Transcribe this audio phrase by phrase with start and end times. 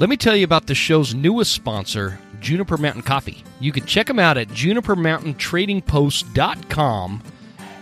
[0.00, 3.44] Let me tell you about the show's newest sponsor, Juniper Mountain Coffee.
[3.60, 7.22] You can check them out at junipermountaintradingpost.com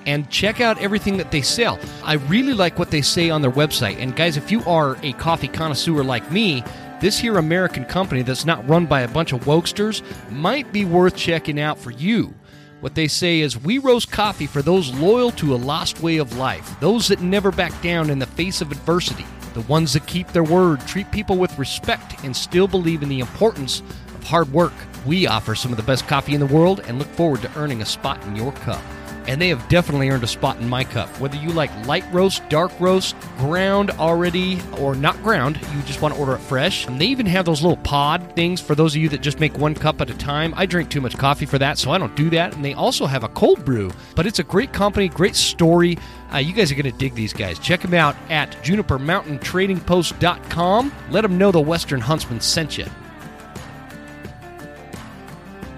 [0.04, 1.78] and check out everything that they sell.
[2.02, 4.00] I really like what they say on their website.
[4.00, 6.64] And guys, if you are a coffee connoisseur like me,
[7.00, 11.14] this here American company that's not run by a bunch of wokesters might be worth
[11.14, 12.34] checking out for you.
[12.80, 16.36] What they say is, we roast coffee for those loyal to a lost way of
[16.36, 19.24] life, those that never back down in the face of adversity,
[19.54, 23.20] the ones that keep their word, treat people with respect, and still believe in the
[23.20, 23.80] importance
[24.14, 24.72] of hard work.
[25.06, 27.82] We offer some of the best coffee in the world and look forward to earning
[27.82, 28.82] a spot in your cup
[29.28, 31.08] and they have definitely earned a spot in my cup.
[31.20, 36.14] Whether you like light roast, dark roast, ground already, or not ground, you just want
[36.14, 36.86] to order it fresh.
[36.86, 39.56] And they even have those little pod things for those of you that just make
[39.58, 40.54] one cup at a time.
[40.56, 42.56] I drink too much coffee for that, so I don't do that.
[42.56, 45.98] And they also have a cold brew, but it's a great company, great story.
[46.32, 47.58] Uh, you guys are going to dig these guys.
[47.58, 50.92] Check them out at junipermountaintradingpost.com.
[51.10, 52.86] Let them know the Western Huntsman sent you.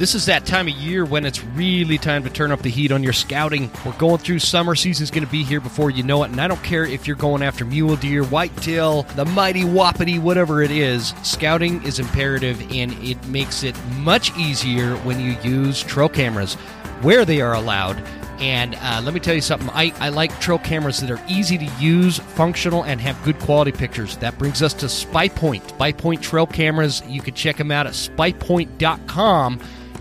[0.01, 2.91] This is that time of year when it's really time to turn up the heat
[2.91, 3.71] on your scouting.
[3.85, 6.49] We're going through summer season's going to be here before you know it, and I
[6.49, 11.13] don't care if you're going after mule deer, whitetail, the mighty wapiti, whatever it is.
[11.23, 16.55] Scouting is imperative, and it makes it much easier when you use trail cameras
[17.03, 18.03] where they are allowed.
[18.39, 19.69] And uh, let me tell you something.
[19.69, 23.73] I, I like trail cameras that are easy to use, functional, and have good quality
[23.73, 24.17] pictures.
[24.17, 25.61] That brings us to SpyPoint.
[25.77, 27.03] SpyPoint trail cameras.
[27.07, 29.61] You can check them out at spypoint.com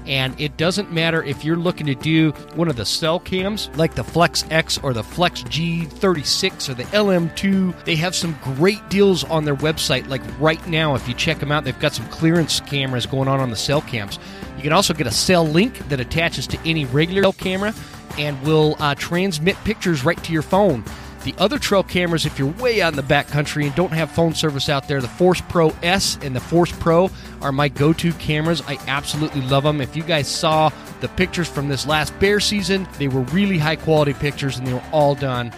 [0.10, 3.94] and it doesn't matter if you're looking to do one of the cell cams like
[3.94, 7.86] the Flex X or the Flex G36 or the LM2.
[7.86, 10.10] They have some great deals on their website.
[10.10, 13.40] Like right now, if you check them out, they've got some clearance cameras going on
[13.40, 14.18] on the cell cams.
[14.58, 17.74] You can also get a cell link that attaches to any regular cell camera
[18.18, 20.84] and will uh, transmit pictures right to your phone.
[21.24, 24.34] The other trail cameras, if you're way out in the backcountry and don't have phone
[24.34, 27.10] service out there, the Force Pro S and the Force Pro
[27.42, 28.62] are my go to cameras.
[28.68, 29.82] I absolutely love them.
[29.82, 30.70] If you guys saw
[31.02, 34.74] the pictures from this last bear season, they were really high quality pictures and they
[34.74, 35.52] were all done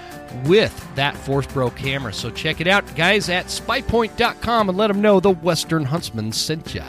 [0.45, 2.13] with that Force Pro camera.
[2.13, 6.73] So check it out, guys, at spypoint.com and let them know the Western Huntsman sent
[6.73, 6.85] ya.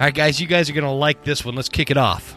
[0.00, 1.54] All right, guys, you guys are going to like this one.
[1.54, 2.36] Let's kick it off.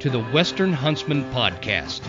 [0.00, 2.02] to the Western Huntsman Podcast.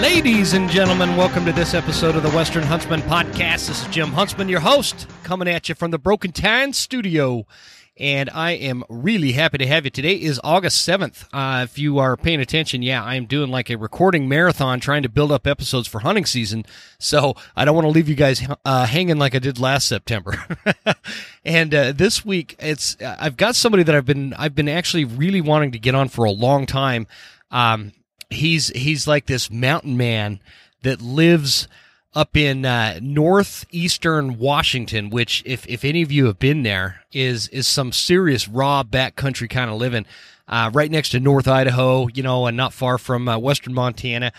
[0.00, 3.68] Ladies and gentlemen, welcome to this episode of the Western Huntsman Podcast.
[3.68, 7.46] This is Jim Huntsman, your host, coming at you from the Broken Tine Studio
[8.00, 9.90] and I am really happy to have you.
[9.90, 11.26] Today is August 7th.
[11.34, 15.10] Uh, if you are paying attention, yeah, I'm doing like a recording marathon trying to
[15.10, 16.64] build up episodes for hunting season.
[16.98, 20.42] So I don't want to leave you guys uh, hanging like I did last September.
[21.44, 25.42] and uh, this week, it's I've got somebody that I've been I've been actually really
[25.42, 27.06] wanting to get on for a long time.
[27.50, 27.92] Um,
[28.30, 30.40] he's he's like this mountain man
[30.82, 31.68] that lives
[32.14, 37.48] up in uh, northeastern Washington, which, if if any of you have been there, is
[37.48, 40.06] is some serious raw backcountry kind of living.
[40.48, 44.32] Uh, right next to North Idaho, you know, and not far from uh, western Montana.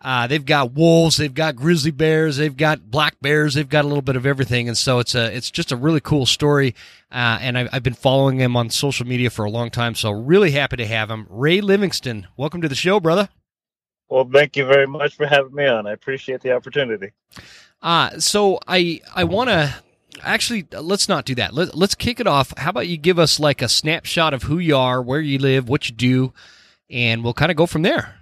[0.00, 3.88] Uh, they've got wolves, they've got grizzly bears, they've got black bears, they've got a
[3.88, 6.74] little bit of everything, and so it's a it's just a really cool story.
[7.10, 10.10] Uh, and I've, I've been following him on social media for a long time, so
[10.10, 11.26] really happy to have him.
[11.28, 13.28] Ray Livingston, welcome to the show, brother.
[14.08, 15.86] Well, thank you very much for having me on.
[15.86, 17.12] I appreciate the opportunity.
[17.82, 19.74] Uh, so I I want to
[20.22, 21.54] actually let's not do that.
[21.54, 22.52] Let, let's kick it off.
[22.56, 25.68] How about you give us like a snapshot of who you are, where you live,
[25.68, 26.32] what you do,
[26.90, 28.14] and we'll kind of go from there.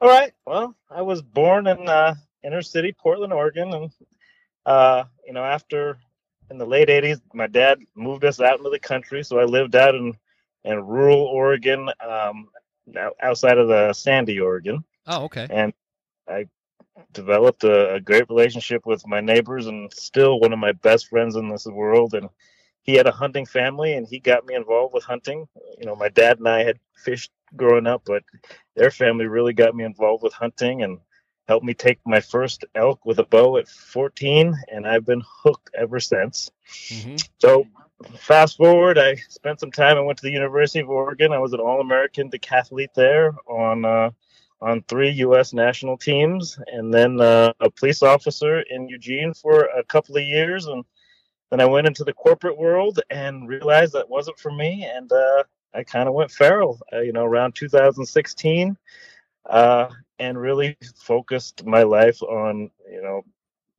[0.00, 0.32] All right.
[0.46, 3.90] Well, I was born in uh, inner city Portland, Oregon, and
[4.64, 5.98] uh, you know after
[6.50, 9.76] in the late '80s, my dad moved us out into the country, so I lived
[9.76, 10.14] out in
[10.64, 11.90] in rural Oregon.
[12.06, 12.48] Um,
[13.22, 14.84] outside of the Sandy, Oregon.
[15.06, 15.46] Oh, okay.
[15.50, 15.72] And
[16.28, 16.46] I
[17.12, 21.36] developed a, a, great relationship with my neighbors and still one of my best friends
[21.36, 22.14] in this world.
[22.14, 22.28] And
[22.82, 25.48] he had a hunting family and he got me involved with hunting.
[25.78, 28.22] You know, my dad and I had fished growing up, but
[28.76, 30.98] their family really got me involved with hunting and
[31.48, 35.70] helped me take my first elk with a bow at 14, and I've been hooked
[35.74, 36.50] ever since.
[36.88, 37.16] Mm-hmm.
[37.40, 37.66] So,
[38.18, 39.96] fast forward, I spent some time.
[39.96, 41.32] I went to the University of Oregon.
[41.32, 44.10] I was an All-American decathlete there on uh,
[44.62, 45.52] on three U.S.
[45.52, 50.66] national teams, and then uh, a police officer in Eugene for a couple of years,
[50.66, 50.84] and
[51.50, 55.44] then I went into the corporate world and realized that wasn't for me, and uh,
[55.74, 56.78] I kind of went feral.
[56.92, 58.76] Uh, you know, around 2016
[59.48, 59.88] uh,
[60.18, 63.22] and really focused my life on you know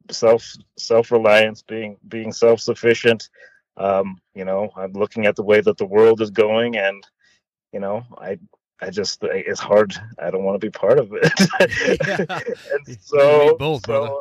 [0.09, 3.29] self self reliance, being being self sufficient.
[3.81, 7.03] Um, you know, I'm looking at the way that the world is going, and
[7.73, 8.37] you know, I
[8.81, 9.95] I just it's hard.
[10.19, 11.31] I don't want to be part of it.
[12.87, 14.15] and so, both, so brother.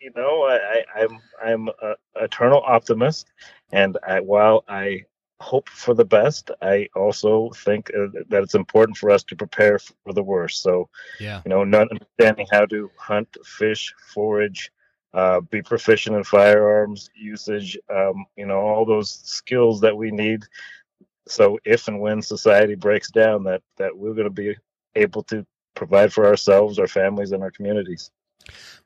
[0.00, 3.28] you know, I, I am I'm, I'm a eternal optimist,
[3.72, 5.02] and I, while I
[5.40, 6.50] hope for the best.
[6.62, 10.62] I also think uh, that it's important for us to prepare for the worst.
[10.62, 10.88] So,
[11.20, 14.70] yeah, you know, not understanding how to hunt, fish, forage,
[15.16, 20.44] uh, be proficient in firearms usage, um, you know, all those skills that we need.
[21.26, 24.54] So, if and when society breaks down, that that we're going to be
[24.94, 28.10] able to provide for ourselves, our families, and our communities.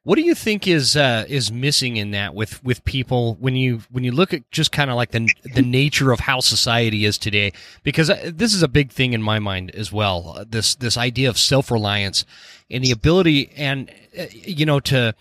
[0.04, 3.82] What do you think is uh, is missing in that with with people when you
[3.90, 7.18] when you look at just kind of like the the nature of how society is
[7.18, 7.52] today?
[7.82, 10.34] Because uh, this is a big thing in my mind as well.
[10.36, 12.24] Uh, this this idea of self reliance
[12.70, 15.14] and the ability and uh, you know to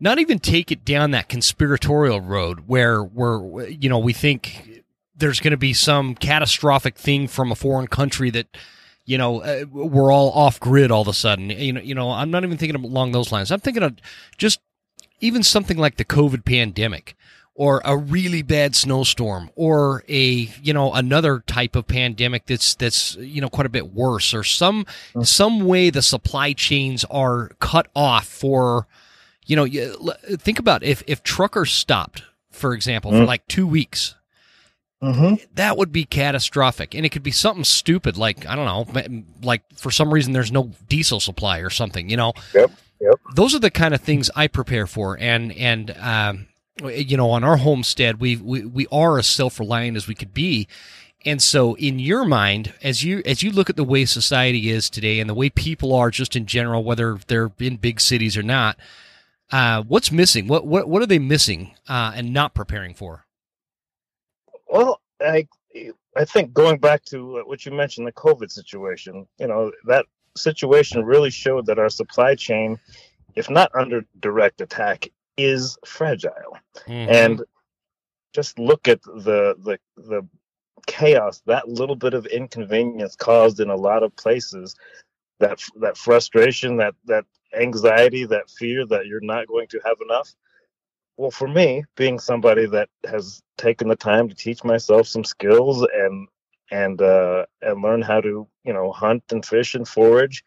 [0.00, 4.82] not even take it down that conspiratorial road where where you know we think
[5.14, 8.56] there's going to be some catastrophic thing from a foreign country that
[9.06, 11.50] you know, uh, we're all off grid all of a sudden.
[11.50, 13.50] You know, you know, I'm not even thinking along those lines.
[13.50, 13.96] I'm thinking of
[14.38, 14.60] just
[15.20, 17.16] even something like the COVID pandemic
[17.56, 23.16] or a really bad snowstorm or a you know another type of pandemic that's that's
[23.16, 25.26] you know quite a bit worse or some mm.
[25.26, 28.86] some way the supply chains are cut off for
[29.50, 33.26] you know think about if if truckers stopped for example for mm.
[33.26, 34.14] like 2 weeks
[35.02, 35.36] Mm-hmm.
[35.54, 36.94] That would be catastrophic.
[36.94, 40.52] And it could be something stupid like, I don't know, like for some reason there's
[40.52, 42.34] no diesel supply or something, you know?
[42.54, 42.70] Yep.
[43.00, 43.20] Yep.
[43.34, 45.16] Those are the kind of things I prepare for.
[45.18, 46.48] And, and, um,
[46.82, 50.68] you know, on our homestead, we, we, we are as self-reliant as we could be.
[51.24, 54.90] And so in your mind, as you, as you look at the way society is
[54.90, 58.42] today and the way people are just in general, whether they're in big cities or
[58.42, 58.78] not,
[59.52, 60.46] uh, what's missing?
[60.46, 63.26] What, what, what are they missing, uh, and not preparing for?
[64.68, 65.46] Well, I
[66.16, 70.06] I think going back to what you mentioned, the COVID situation, you know, that
[70.36, 72.78] situation really showed that our supply chain,
[73.36, 76.58] if not under direct attack, is fragile.
[76.86, 77.10] Mm-hmm.
[77.10, 77.42] And
[78.32, 80.26] just look at the the the
[80.86, 84.74] chaos that little bit of inconvenience caused in a lot of places
[85.38, 87.24] that that frustration that that
[87.54, 90.34] anxiety that fear that you're not going to have enough?
[91.16, 95.86] Well for me being somebody that has taken the time to teach myself some skills
[95.94, 96.28] and
[96.70, 100.42] and uh and learn how to you know hunt and fish and forage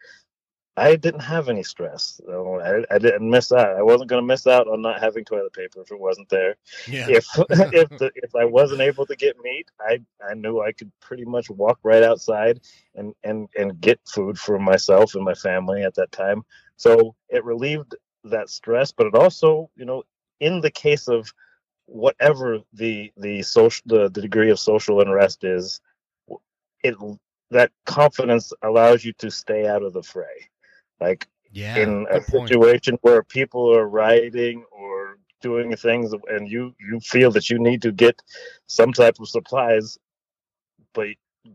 [0.76, 2.20] i didn't have any stress.
[2.26, 3.76] So I, I didn't miss out.
[3.76, 6.56] I wasn't going to miss out on not having toilet paper if it wasn't there.
[6.88, 7.06] Yeah.
[7.08, 7.26] if
[7.72, 11.24] if the, if i wasn't able to get meat i i knew i could pretty
[11.24, 12.60] much walk right outside
[12.94, 16.42] and and and get food for myself and my family at that time
[16.76, 17.94] so it relieved
[18.24, 20.02] that stress but it also you know
[20.40, 21.32] in the case of
[21.86, 25.80] whatever the the social the, the degree of social unrest is
[26.82, 26.96] it
[27.50, 30.48] that confidence allows you to stay out of the fray
[31.00, 33.04] like yeah, in a situation point.
[33.04, 37.92] where people are rioting or doing things and you you feel that you need to
[37.92, 38.20] get
[38.66, 39.98] some type of supplies
[40.94, 41.08] but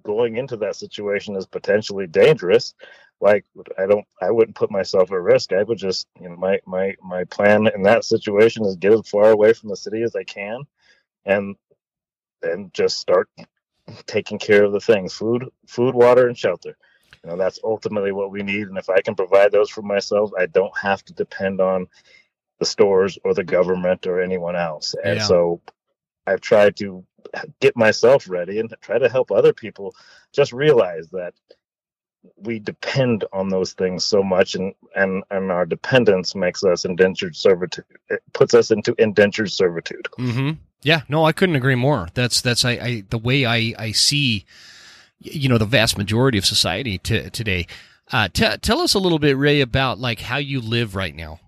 [0.04, 2.74] going into that situation is potentially dangerous
[3.22, 3.46] like
[3.78, 5.52] I don't I wouldn't put myself at risk.
[5.52, 9.08] I would just you know my my my plan in that situation is get as
[9.10, 10.62] far away from the city as I can
[11.26, 11.56] and
[12.42, 13.30] and just start
[14.06, 16.78] taking care of the things food food water and shelter
[17.24, 20.32] you know that's ultimately what we need and if i can provide those for myself
[20.38, 21.88] i don't have to depend on
[22.60, 25.26] the stores or the government or anyone else and yeah.
[25.26, 25.60] so
[26.28, 27.04] i've tried to
[27.60, 29.96] get myself ready and try to help other people
[30.32, 31.34] just realize that
[32.38, 37.36] we depend on those things so much and and and our dependence makes us indentured
[37.36, 40.08] servitude it puts us into indentured servitude.
[40.18, 40.52] Mm-hmm.
[40.82, 42.10] yeah no i couldn't agree more.
[42.14, 44.46] That's that's I, I the way i i see
[45.20, 47.68] you know the vast majority of society to, today.
[48.12, 51.40] Uh, t- tell us a little bit ray about like how you live right now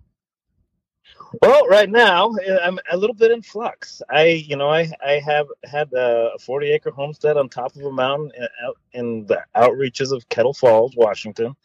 [1.42, 4.02] well, right now eh, I'm a little bit in flux.
[4.10, 7.92] I, you know, I I have had a 40 acre homestead on top of a
[7.92, 11.56] mountain eh, out in the outreaches of Kettle Falls, Washington.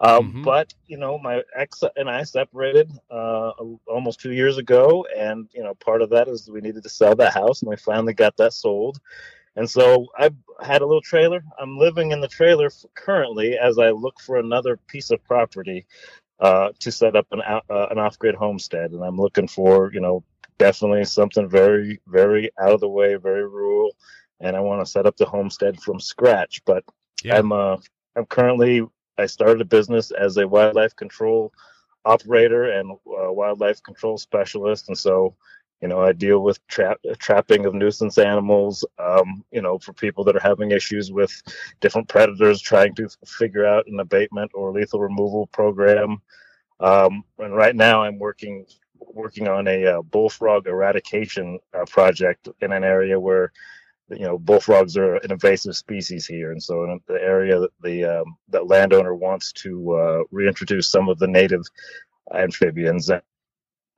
[0.00, 0.44] Um, Mhm.
[0.44, 3.52] But you know, my ex and I separated uh,
[3.86, 7.14] almost two years ago, and you know, part of that is we needed to sell
[7.16, 8.98] that house, and we finally got that sold.
[9.56, 10.30] And so I
[10.62, 11.44] had a little trailer.
[11.60, 15.86] I'm living in the trailer currently as I look for another piece of property
[16.40, 20.00] uh, to set up an uh, an off grid homestead, and I'm looking for you
[20.00, 20.24] know
[20.58, 23.94] definitely something very very out of the way, very rural,
[24.40, 26.62] and I want to set up the homestead from scratch.
[26.64, 26.84] But
[27.22, 27.38] Yeah.
[27.38, 27.76] I'm uh,
[28.16, 28.82] I'm currently
[29.18, 31.52] I started a business as a wildlife control
[32.04, 35.36] operator and uh, wildlife control specialist, and so
[35.84, 38.86] you know I deal with trap trapping of nuisance animals.
[38.98, 41.30] Um, you know, for people that are having issues with
[41.82, 46.22] different predators, trying to figure out an abatement or lethal removal program.
[46.80, 48.64] Um, and right now, I'm working
[48.98, 53.52] working on a uh, bullfrog eradication uh, project in an area where
[54.08, 58.04] you know bullfrogs are an invasive species here, and so in the area that the
[58.04, 61.64] um, that landowner wants to uh, reintroduce some of the native
[62.32, 63.10] amphibians.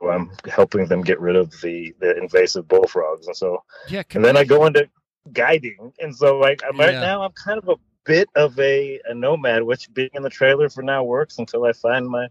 [0.02, 4.02] I'm helping them get rid of the the invasive bullfrogs, and so Yeah.
[4.14, 4.88] and then I go into
[5.32, 9.14] guiding, and so like I'm right now I'm kind of a bit of a, a
[9.14, 12.28] nomad, which being in the trailer for now works until I find my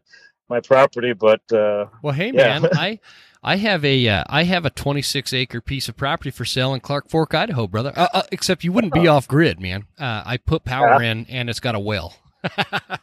[0.47, 1.13] my property.
[1.13, 2.59] But uh, Well, hey Yeah.
[2.59, 2.99] man, I
[3.43, 6.79] I have a uh, I have a 26 acre piece of property for sale in
[6.79, 7.93] Clark Fork, Idaho, brother.
[7.95, 9.85] Uh, uh, except you wouldn't be off grid, man.
[9.99, 12.15] Uh, I put power in, and it's got a well.
[12.57, 12.97] all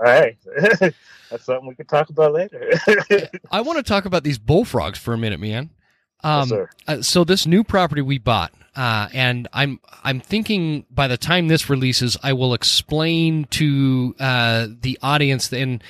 [0.00, 0.36] right,
[1.34, 2.70] that's something we could talk about later.
[3.50, 5.70] I want to talk about these bullfrogs for a minute, man.
[6.22, 11.08] Um, yes, uh, so this new property we bought, uh, and I'm I'm thinking by
[11.08, 15.82] the time this releases, I will explain to uh, the audience and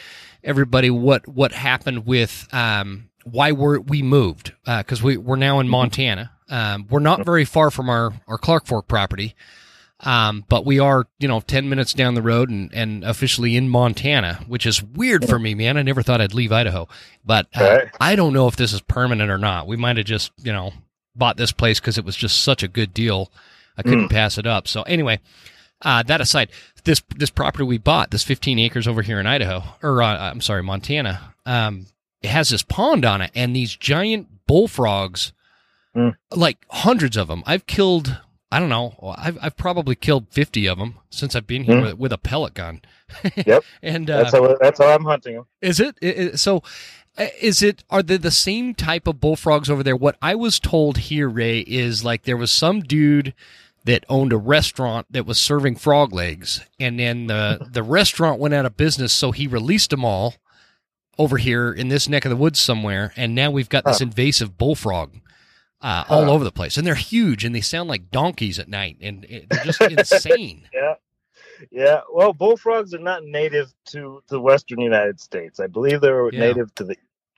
[0.43, 5.69] everybody what what happened with um, why we're we moved because we we're now in
[5.69, 6.33] Montana.
[6.49, 9.35] Um, we're not very far from our our Clark Fork property.
[10.05, 13.69] Um, but we are, you know, 10 minutes down the road and, and officially in
[13.71, 15.77] Montana, which is weird for me, man.
[15.79, 16.89] I never thought I'd leave Idaho,
[17.25, 17.89] but uh, Right.
[18.01, 19.67] I don't know if this is permanent or not.
[19.67, 20.73] We might have just, you know,
[21.17, 23.33] bought this place because it was just such a good deal.
[23.79, 24.69] I couldn't pass it up.
[24.69, 25.21] So anyway,
[25.83, 26.51] uh, that aside,
[26.85, 30.41] this this property we bought, this 15 acres over here in Idaho, or uh, I'm
[30.43, 31.87] sorry, Montana, um,
[32.23, 35.33] it has this pond on it and these giant bullfrogs,
[35.97, 36.17] Mm.
[36.33, 37.43] like hundreds of them.
[37.47, 38.19] I've killed.
[38.53, 38.95] I don't know.
[39.19, 41.83] I've I've probably killed 50 of them since I've been here Mm.
[41.83, 42.83] with, with a pellet gun.
[43.47, 43.65] Yep.
[43.83, 45.47] and uh, That's how that's how I'm hunting them.
[45.61, 46.39] is it?
[46.39, 46.63] So?
[47.19, 47.85] uh, Is it?
[47.91, 49.97] Are they the same type of bullfrogs over there?
[49.97, 53.35] What I was told here, Ray, is like there was some dude
[53.85, 58.55] that owned a restaurant that was serving frog legs, and then the the restaurant went
[58.55, 60.35] out of business, so he released them all
[61.19, 64.57] over here in this neck of the woods somewhere, and now we've got this invasive
[64.59, 65.13] bullfrog.
[65.85, 66.33] Uh, all Huh.
[66.33, 69.47] over the place, and they're huge, and they sound like donkeys at night, and it-
[69.51, 70.67] they're just insane.
[70.73, 70.95] Yeah.
[71.71, 72.01] Yeah.
[72.13, 75.61] Well, bullfrogs are not native to the western United States.
[75.61, 76.41] I believe they were Yeah.
[76.41, 76.97] native to the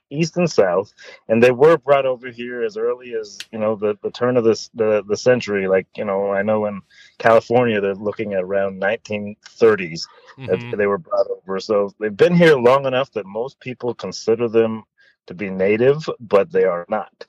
[0.09, 0.93] east and south,
[1.27, 4.45] and they were brought over here as early as you know the, the turn of
[4.45, 5.67] this the the century.
[5.67, 6.81] Like you know, I know in
[7.19, 10.07] California they're looking at around 1930s
[10.47, 10.77] that Mhm.
[10.77, 11.59] they were brought over.
[11.59, 14.83] So they've been here long enough that most people consider them
[15.25, 17.25] to be native, but they are not.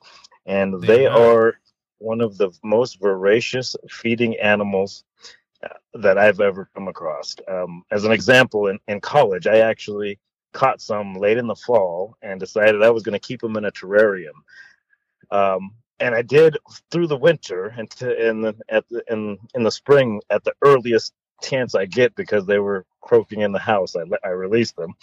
[0.49, 1.19] And they not.
[1.19, 1.59] are
[1.99, 5.03] one of the most voracious feeding animals
[5.63, 7.35] uh, that I've ever come across.
[7.47, 10.19] Um, as an example, in, in college, I actually
[10.53, 13.65] caught some late in the fall and decided I was going to keep them in
[13.65, 14.33] a terrarium.
[15.31, 16.57] Um, and I did
[16.91, 20.53] through the winter and to, in the at the, in in the spring at the
[20.63, 21.13] earliest
[21.43, 23.95] chance I get because they were croaking in the house.
[23.95, 24.93] I I released them,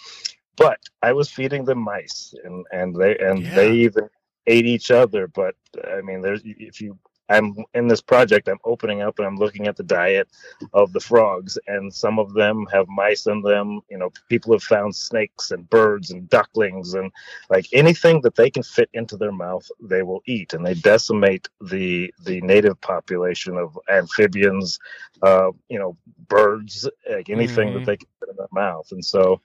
[0.57, 3.55] but I was feeding them mice and and they and Yeah.
[3.55, 4.09] they even
[4.47, 5.27] ate each other.
[5.27, 5.55] But
[5.93, 6.97] I mean, there's if you
[7.29, 10.29] I'm in this project, I'm opening up and I'm looking at the diet
[10.73, 13.81] of the frogs, and some of them have mice in them.
[13.89, 17.11] You know, people have found snakes and birds and ducklings and
[17.49, 21.49] like anything that they can fit into their mouth, they will eat, and they decimate
[21.61, 24.79] the the native population of amphibians,
[25.23, 25.97] uh, you know,
[26.29, 27.73] birds, like anything Mhm.
[27.73, 28.87] that they can fit in their mouth.
[28.91, 29.41] And so,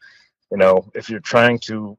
[0.50, 1.96] you know, if you're trying to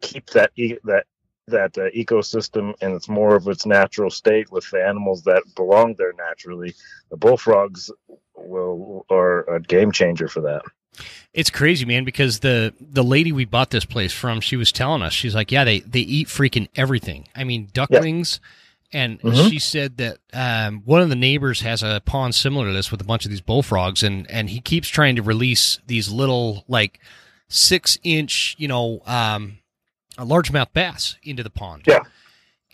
[0.00, 0.52] keep that
[0.84, 1.06] that
[1.50, 5.94] that uh, ecosystem in its more of its natural state with the animals that belong
[5.98, 6.74] there naturally,
[7.10, 7.90] the bullfrogs
[8.36, 10.62] will are a game changer for that.
[11.32, 15.02] It's crazy, man, because the the lady we bought this place from, she was telling
[15.02, 17.28] us, she's like, yeah, they they eat freaking everything.
[17.36, 18.40] I mean, ducklings,
[18.92, 19.48] and Mhm.
[19.48, 23.00] she said that um, one of the neighbors has a pond similar to this with
[23.00, 26.98] a bunch of these bullfrogs, and and he keeps trying to release these little like
[27.48, 29.58] six inch, you know, um,
[30.20, 31.84] a largemouth bass into the pond.
[31.86, 32.00] Yeah.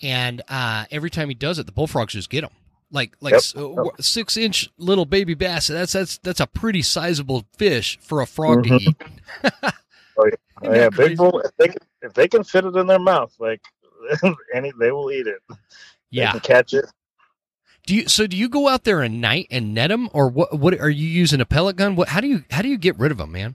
[0.03, 2.51] And uh, every time he does it, the bullfrogs just get him.
[2.93, 3.39] Like like Yep.
[3.39, 5.67] s- uh, six inch little baby bass.
[5.67, 8.79] That's that's that's a pretty sizable fish for a frog Mhm.
[8.79, 9.73] to eat.
[10.19, 10.25] Oh,
[10.63, 11.41] Isn't yeah, big bull.
[11.41, 13.61] If they can, if they can fit it in their mouth, like
[14.55, 15.43] any, they will eat it.
[16.11, 16.33] Yeah.
[16.39, 16.87] catch it.
[17.85, 20.59] Do you so do you go out there at night and net them, or what?
[20.59, 21.97] What are you using a pellet gun?
[21.97, 22.09] What?
[22.09, 23.55] How do you how do you get rid of them, man?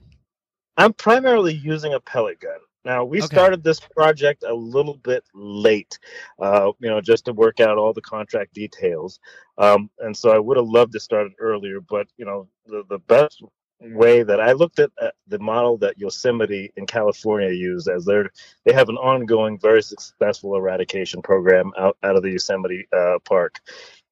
[0.76, 2.58] I'm primarily using a pellet gun.
[2.84, 3.26] Now we Okay.
[3.26, 5.98] started this project a little bit late,
[6.40, 9.20] uh, you know, just to work out all the contract details.
[9.58, 12.84] Um, and so I would have loved to start it earlier, but you know, the
[12.88, 13.42] the best
[13.80, 18.30] way that I looked at uh, the model that Yosemite in California used as their
[18.64, 23.60] they have an ongoing, very successful eradication program out out of the Yosemite uh, Park.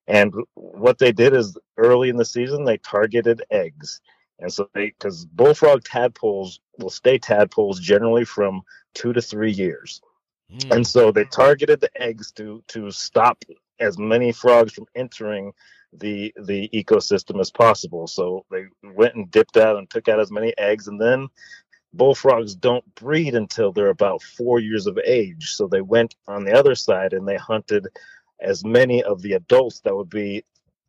[0.07, 4.01] And what they did is early in the season they targeted eggs.
[4.41, 8.61] And so they, because bullfrog tadpoles will stay tadpoles generally from
[8.93, 10.01] two to three years.
[10.51, 10.75] Mm.
[10.77, 13.43] And so they targeted the eggs to to stop
[13.79, 15.53] as many frogs from entering
[15.93, 18.07] the the ecosystem as possible.
[18.07, 21.29] So they went and dipped out and took out as many eggs, and then
[21.93, 25.53] bullfrogs don't breed until they're about four years of age.
[25.53, 27.87] So they went on the other side and they hunted
[28.39, 30.43] as many of the adults that would be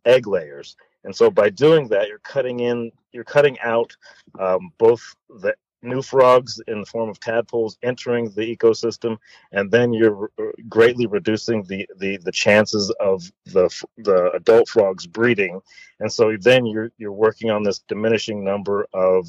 [0.04, 0.76] egg layers.
[1.04, 3.96] And so by doing that, you're cutting in, you're cutting out
[4.38, 5.02] um, both
[5.40, 9.18] the new frogs in the form of tadpoles entering the ecosystem,
[9.50, 10.30] and then you're
[10.68, 13.68] greatly reducing the, the, the chances of the
[13.98, 15.60] the adult frogs breeding.
[16.00, 19.26] And so then you're you're working on this diminishing number of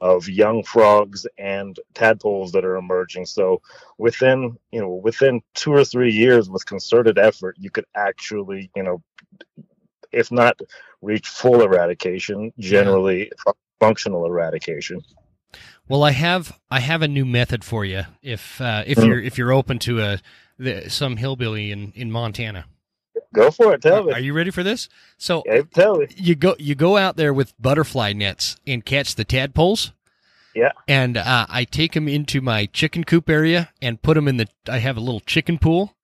[0.00, 3.24] of young frogs and tadpoles that are emerging.
[3.26, 3.62] So
[3.98, 8.82] within you know within two or three years with concerted effort, you could actually you
[8.82, 9.02] know
[10.14, 10.58] if not
[11.02, 15.00] reach full eradication, generally fu- functional eradication.
[15.88, 19.06] Well, I have I have a new method for you if uh, if Mm.
[19.06, 20.18] you're if you're open to a
[20.58, 22.66] the, some hillbilly in in Montana.
[23.34, 23.82] Go for it.
[23.82, 24.12] Tell Are me.
[24.12, 24.88] Are you ready for this?
[25.18, 26.06] So Yeah, tell me.
[26.16, 29.92] you go you go out there with butterfly nets and catch the tadpoles.
[30.54, 30.70] Yeah.
[30.86, 34.46] And uh, I take them into my chicken coop area and put them in the.
[34.68, 35.96] I have a little chicken pool,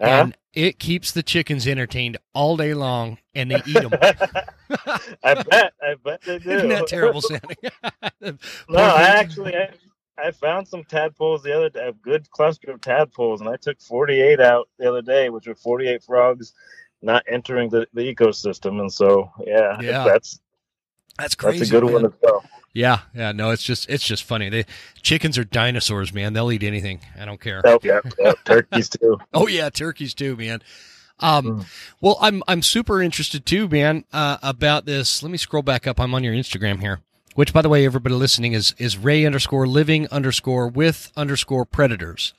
[0.00, 0.10] Uh-huh.
[0.10, 3.92] and it keeps the chickens entertained all day long, and they eat them.
[5.22, 5.72] I bet.
[5.82, 6.50] I bet they do.
[6.52, 7.56] Isn't that terrible sounding?
[8.68, 9.70] No, I actually I,
[10.18, 13.80] I found some tadpoles the other day, a good cluster of tadpoles, and I took
[13.80, 16.52] 48 out the other day, which were 48 frogs
[17.04, 18.78] not entering the, the ecosystem.
[18.80, 20.04] And so, yeah, Yeah.
[20.04, 20.40] that's
[21.18, 21.58] That's crazy.
[21.60, 21.92] that's a good man.
[21.94, 22.44] one as well.
[22.74, 23.32] Yeah, yeah.
[23.32, 24.48] No, it's just it's just funny.
[24.48, 24.64] They
[25.02, 26.32] chickens are dinosaurs, man.
[26.32, 27.00] They'll eat anything.
[27.20, 27.60] I don't care.
[27.64, 29.18] Oh, yeah, yeah, turkeys too.
[29.34, 30.62] Oh yeah, turkeys too, man.
[31.20, 31.66] Um, Mm.
[32.00, 35.22] well, I'm I'm super interested too, man, uh, about this.
[35.22, 36.00] Let me scroll back up.
[36.00, 37.00] I'm on your Instagram here,
[37.34, 42.32] which, by the way, everybody listening is is Ray underscore living underscore with underscore predators.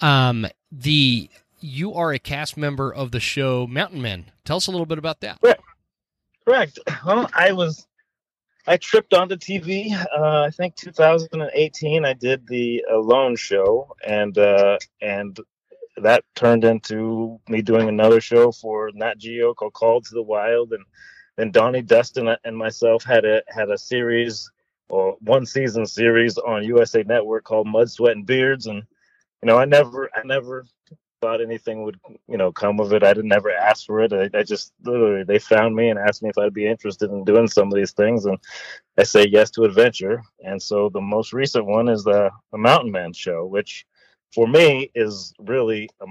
[0.00, 4.24] Um, the you are a cast member of the show Mountain Men.
[4.44, 5.38] Tell us a little bit about that.
[6.44, 6.80] Correct.
[7.06, 7.86] Well, I was,
[8.66, 9.92] I tripped onto TV.
[10.16, 12.04] Uh, I think 2018.
[12.04, 15.38] I did the Alone show, and uh, and
[15.96, 20.72] that turned into me doing another show for Nat Geo called Called to the Wild,
[20.72, 20.84] and
[21.36, 24.50] then Donnie Dustin and myself had a had a series
[24.88, 28.84] or one season series on USA Network called Mud, Sweat, and Beards, and
[29.42, 30.66] you know I never I never
[31.22, 33.04] thought anything would you know come of it.
[33.04, 34.12] I didn't never ask for it.
[34.12, 37.24] I, I just literally they found me and asked me if I'd be interested in
[37.24, 38.38] doing some of these things, and
[38.98, 40.22] I say yes to adventure.
[40.44, 43.86] And so the most recent one is the the Mountain Man show, which
[44.34, 46.06] for me is really a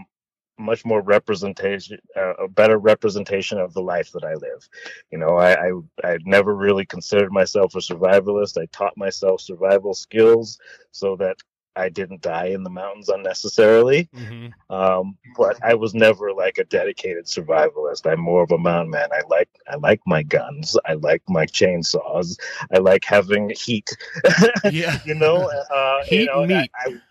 [0.59, 4.69] much more representation, uh, a better representation of the life that I live.
[5.11, 5.71] You know, I, I
[6.05, 8.61] I never really considered myself a survivalist.
[8.61, 10.59] I taught myself survival skills
[10.91, 11.37] so that
[11.75, 14.09] I didn't die in the mountains unnecessarily.
[14.15, 14.73] Mm-hmm.
[14.73, 18.11] Um, but I was never like a dedicated survivalist.
[18.11, 19.09] I'm more of a mountain man.
[19.11, 20.77] I like I like my guns.
[20.85, 22.37] I like my chainsaws.
[22.73, 23.89] I like having heat.
[24.71, 24.99] Yeah.
[25.05, 26.71] you know, uh, Heat you know, meat.
[26.75, 27.01] I, I,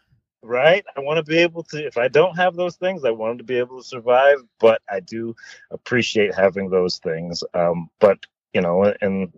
[0.43, 0.85] right.
[0.97, 1.85] I want to be able to.
[1.87, 4.39] If I don't have those things, I want to be able to survive.
[4.59, 5.35] But I do
[5.71, 7.43] appreciate having those things.
[7.55, 8.19] Um, but
[8.53, 9.33] you know, in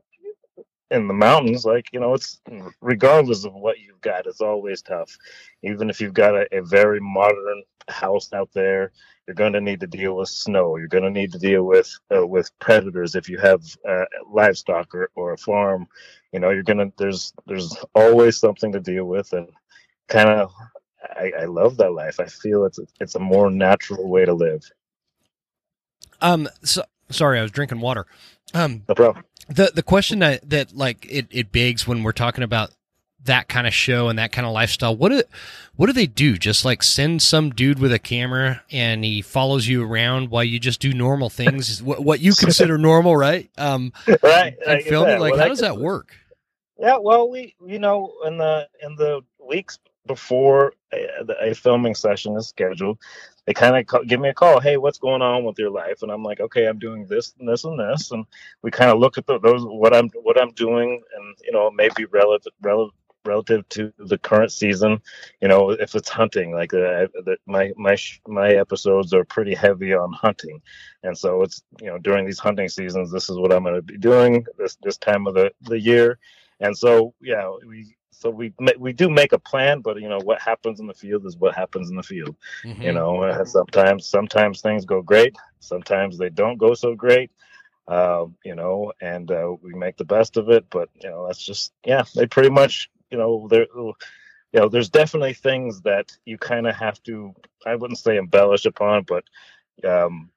[0.92, 2.40] in the mountains, like you know, it's
[2.81, 5.16] regardless of what you've got, it's always tough.
[5.62, 8.92] Even if you've got a, a very modern house out there,
[9.26, 10.76] you're going to need to deal with snow.
[10.76, 14.94] You're going to need to deal with uh, with predators if you have uh, livestock
[14.94, 15.87] or, or a farm.
[16.33, 19.48] You know, you're gonna there's there's always something to deal with, and
[20.09, 20.52] kind of
[21.02, 22.20] I, I love that life.
[22.20, 24.62] I feel it's it's a more natural way to live.
[26.20, 26.48] Um.
[26.62, 28.07] So sorry, I was drinking water.
[28.55, 28.83] Um.
[28.88, 29.25] No problem.
[29.48, 32.70] The the question that that like it it begs when we're talking about
[33.25, 35.22] that kind of show and that kind of lifestyle, what do
[35.77, 36.37] what do they do?
[36.37, 40.59] Just like send some dude with a camera and he follows you around while you
[40.59, 43.51] just do normal things, what, what you consider normal, right?
[43.57, 44.55] Um, right.
[44.66, 46.16] And like filming, like Well, how does that work?
[46.79, 52.37] Yeah, well, we you know in the in the weeks before a, a filming session
[52.37, 52.98] is scheduled,
[53.46, 54.61] they kind of give me a call.
[54.61, 56.02] Hey, what's going on with your life?
[56.02, 58.24] And I'm like, okay, I'm doing this and this and this, and
[58.62, 61.70] we kind of look at the, those what I'm what I'm doing, and you know
[61.70, 65.00] maybe relative relative relative to the current season
[65.40, 69.94] you know if it's hunting like uh, the, my my my episodes are pretty heavy
[69.94, 70.61] on hunting
[71.02, 73.83] and so it's you know during these hunting seasons this is what i'm going to
[73.83, 76.18] be doing this this time of the the year
[76.61, 80.40] and so yeah we so we we do make a plan but you know what
[80.42, 82.37] happens in the field is what happens in the field
[82.80, 83.06] you Mhm.
[83.06, 87.30] know uh, sometimes sometimes things go great sometimes they don't go so great
[87.88, 91.44] um, you know and uh, we make the best of it but you know that's
[91.44, 93.66] just yeah they pretty much you know there
[94.52, 97.35] you know there's definitely things that you kind of have to
[97.66, 99.24] i wouldn't say embellish upon but
[99.88, 100.30] um,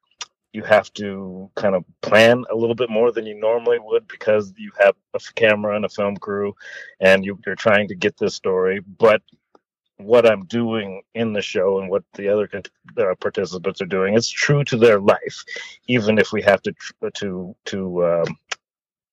[0.56, 4.54] you have to kind of plan a little bit more than you normally would because
[4.58, 6.56] you have a camera and a film crew
[7.02, 8.80] and you, you're trying to get this story.
[9.00, 9.22] But
[9.98, 12.50] what i'm doing in the show and what the other
[12.98, 15.44] uh, participants are doing it's true to their life
[15.88, 16.74] even if we have to
[17.14, 18.38] to to um,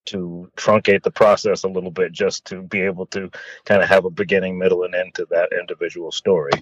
[0.07, 3.31] to truncate the process a little bit just to be able to
[3.65, 6.53] kind of have a beginning middle and end to that individual story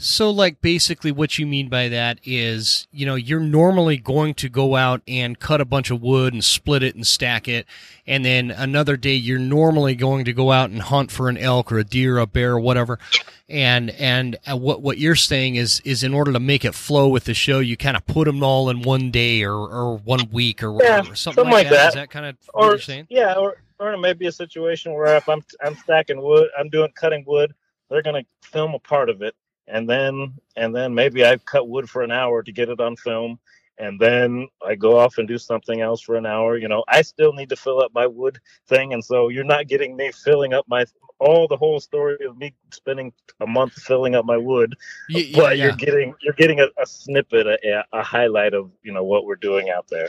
[0.00, 4.48] So, like, basically, what you mean by that is, you know, you're normally going to
[4.48, 7.66] go out and cut a bunch of wood and split it and stack it,
[8.06, 11.72] and then another day you're normally going to go out and hunt for an elk
[11.72, 13.00] or a deer, or a bear, or whatever.
[13.48, 17.08] And and uh, what what you're saying is is in order to make it flow
[17.08, 20.28] with the show, you kind of put them all in one day or, or one
[20.30, 21.72] week or, Yeah, something, something like like that.
[21.72, 21.88] that.
[21.88, 23.08] Is that kind of what or you're saying?
[23.08, 26.68] yeah, or or it may be a situation where if I'm I'm stacking wood, I'm
[26.68, 27.54] doing cutting wood,
[27.88, 29.34] they're gonna film a part of it,
[29.66, 32.96] and then and then maybe I've cut wood for an hour to get it on
[32.96, 33.38] film,
[33.78, 36.58] and then I go off and do something else for an hour.
[36.58, 39.68] You know, I still need to fill up my wood thing, and so you're not
[39.68, 40.84] getting me filling up my
[41.20, 44.74] all the whole story of me spending a month filling up my wood,
[45.10, 45.64] Y- yeah, but yeah.
[45.64, 49.36] you're getting you're getting a, a snippet, a, a highlight of you know what we're
[49.36, 50.08] doing out there.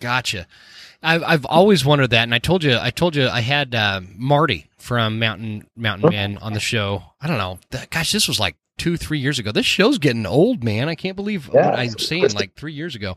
[0.00, 0.46] Gotcha.
[1.02, 4.00] I've I've always wondered that, and I told you I told you I had uh,
[4.16, 7.02] Marty from Mountain Mountain Man on the show.
[7.20, 7.58] I don't know,
[7.90, 9.52] gosh, this was like two three years ago.
[9.52, 10.88] This show's getting old, man.
[10.88, 12.30] I can't believe Yeah, what I'm saying.
[12.34, 13.16] Like three years ago.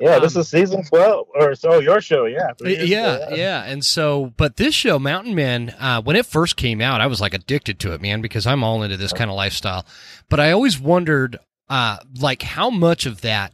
[0.00, 2.48] Yeah, this Um, is season twelve, or so your show, yeah.
[2.60, 6.80] Yeah, ago, yeah, and so, but this show, Mountain Men, uh, when it first came
[6.80, 9.36] out, I was like addicted to it, man, because I'm all into this kind of
[9.36, 9.86] lifestyle.
[10.28, 13.52] But I always wondered, uh, like, how much of that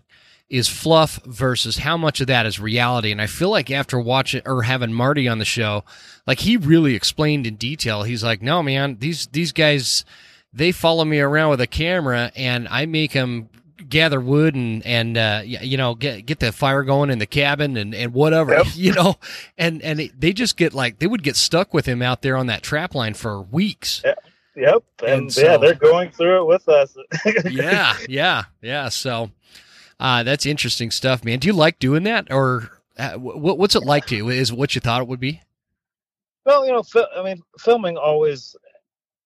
[0.48, 3.12] is fluff versus how much of that is reality.
[3.12, 5.84] And I feel like after watching or having Marty on the show,
[6.26, 8.04] like he really explained in detail.
[8.04, 10.06] He's like, "No, man, these these guys,
[10.50, 13.50] they follow me around with a camera, and I make them."
[13.88, 17.76] Gather wood and and uh you know get get the fire going in the cabin
[17.76, 18.66] and and whatever Yep.
[18.74, 19.16] you know?
[19.56, 22.36] And and it, they just get like they would get stuck with him out there
[22.36, 24.02] on that trap line for weeks.
[24.56, 26.96] Yep, and, And yeah, they're going through it with us.
[27.50, 28.88] yeah yeah yeah.
[28.88, 29.30] So
[30.00, 31.38] uh that's interesting stuff man.
[31.38, 32.30] Do you like doing that?
[32.32, 34.28] Or uh, wh- what's it like to you?
[34.28, 35.42] Is what you thought it would be?
[36.44, 36.82] Well, you know,
[37.16, 38.56] I mean, filming always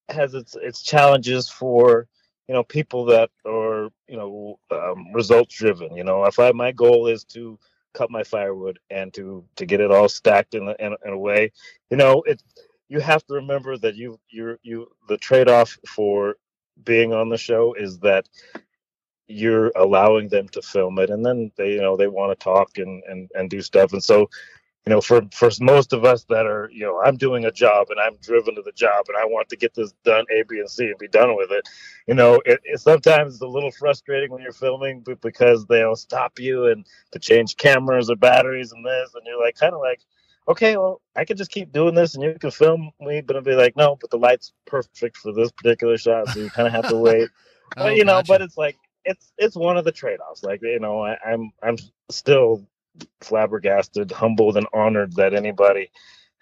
[0.09, 2.09] has its its challenges for
[2.49, 5.97] you know people that are you know um, results driven.
[5.97, 7.59] You know, if I my goal is to
[7.95, 11.53] cut my firewood and to to get it all stacked in in, in a way,
[11.91, 12.43] you know, it
[12.89, 16.37] you have to remember that you you you the trade off for
[16.85, 18.29] being on the show is that
[19.29, 22.79] you're allowing them to film it and then they you know they want to talk
[22.79, 24.29] and and and do stuff and so
[24.87, 27.89] you know for for most of us that are you know i'm doing a job
[27.91, 30.59] and i'm driven to the job and i want to get this done a b
[30.59, 31.69] and c and be done with it
[32.07, 35.97] you know it, it sometimes it's a little frustrating when you're filming but because they'll
[35.97, 39.81] stop you and to change cameras or batteries and this and you're like kind of
[39.81, 40.01] like
[40.49, 43.43] okay well i can just keep doing this and you can film me but i'll
[43.43, 46.75] be like no but the light's perfect for this particular shot so you kind of
[46.75, 47.29] have to wait
[47.77, 48.29] Oh, but, you know, gotcha.
[48.29, 50.43] but it's like it's it's one of the trade offs.
[50.43, 51.77] Like you know, I, I'm I'm
[52.11, 52.67] still
[53.21, 55.91] flabbergasted, humbled, and honored that anybody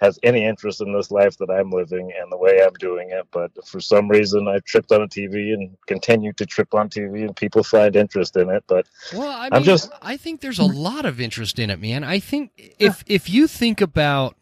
[0.00, 3.26] has any interest in this life that I'm living and the way I'm doing it.
[3.32, 7.22] But for some reason, I tripped on a TV and continue to trip on TV,
[7.26, 8.64] and people find interest in it.
[8.66, 11.80] But Well, I mean, I'm just- I think there's a lot of interest in it,
[11.80, 12.02] man.
[12.02, 14.36] I think if if you think about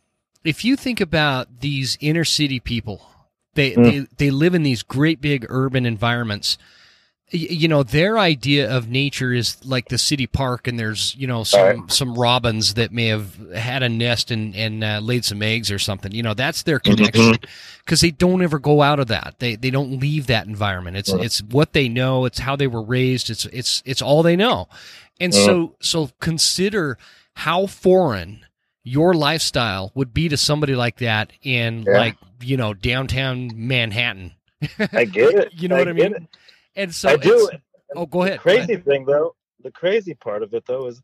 [0.45, 3.03] if you think about these inner city people,
[3.55, 3.85] they Mm.
[3.85, 6.57] they they live in these great big urban environments.
[7.31, 11.45] You know their idea of nature is like the city park and there's you know
[11.45, 11.93] some right.
[11.93, 15.79] some robins that may have had a nest and and uh, laid some eggs or
[15.79, 16.95] something you know that's their mm-hmm.
[16.95, 17.37] connection
[17.85, 21.13] because they don't ever go out of that they they don't leave that environment it's
[21.13, 21.23] right.
[21.23, 24.67] it's what they know it's how they were raised it's it's it's all they know
[25.21, 25.45] and uh-huh.
[25.45, 26.97] so so consider
[27.35, 28.45] how foreign
[28.85, 31.99] your lifestyle would be to somebody like that in yeah.
[31.99, 34.33] like you know downtown Manhattan
[34.93, 36.23] I get it you know I what I mean it.
[36.79, 37.51] And so I do.
[37.97, 38.35] Oh, go ahead.
[38.35, 38.85] The crazy ahead.
[38.85, 41.03] thing though, the crazy part of it though is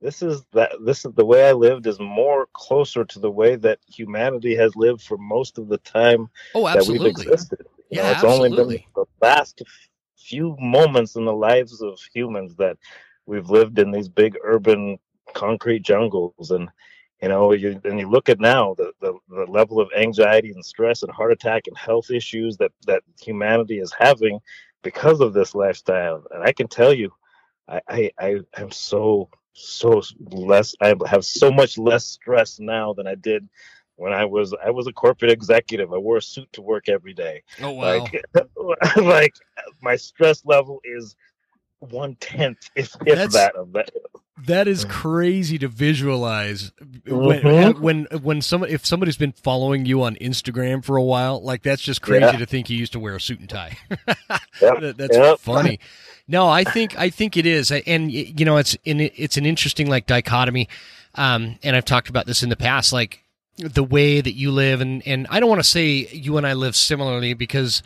[0.00, 3.54] this is that this is the way I lived is more closer to the way
[3.56, 7.12] that humanity has lived for most of the time oh, absolutely.
[7.12, 7.66] that we've existed.
[7.88, 8.60] You yeah, know, it's absolutely.
[8.60, 9.62] only been the last
[10.18, 12.76] few moments in the lives of humans that
[13.26, 14.98] we've lived in these big urban
[15.34, 16.68] concrete jungles and
[17.22, 20.64] you know you and you look at now the, the, the level of anxiety and
[20.64, 24.40] stress and heart attack and health issues that that humanity is having
[24.82, 26.24] because of this lifestyle.
[26.30, 27.12] And I can tell you,
[27.68, 33.06] I, I, I am so, so less, I have so much less stress now than
[33.06, 33.48] I did
[33.96, 35.92] when I was, I was a corporate executive.
[35.92, 37.42] I wore a suit to work every day.
[37.60, 38.04] Oh, wow.
[38.34, 39.34] Like, like
[39.80, 41.16] my stress level is
[41.78, 43.90] one tenth, if, if that, of that.
[44.46, 46.72] That is crazy to visualize
[47.06, 47.82] when mm-hmm.
[47.82, 51.82] when when some if somebody's been following you on Instagram for a while, like that's
[51.82, 52.32] just crazy yeah.
[52.32, 53.76] to think you used to wear a suit and tie.
[54.60, 54.96] yep.
[54.96, 55.38] That's yep.
[55.38, 55.78] funny.
[56.28, 59.88] No, I think I think it is, and you know, it's in it's an interesting
[59.88, 60.68] like dichotomy.
[61.14, 63.22] Um, and I've talked about this in the past, like
[63.58, 66.54] the way that you live, and and I don't want to say you and I
[66.54, 67.82] live similarly because,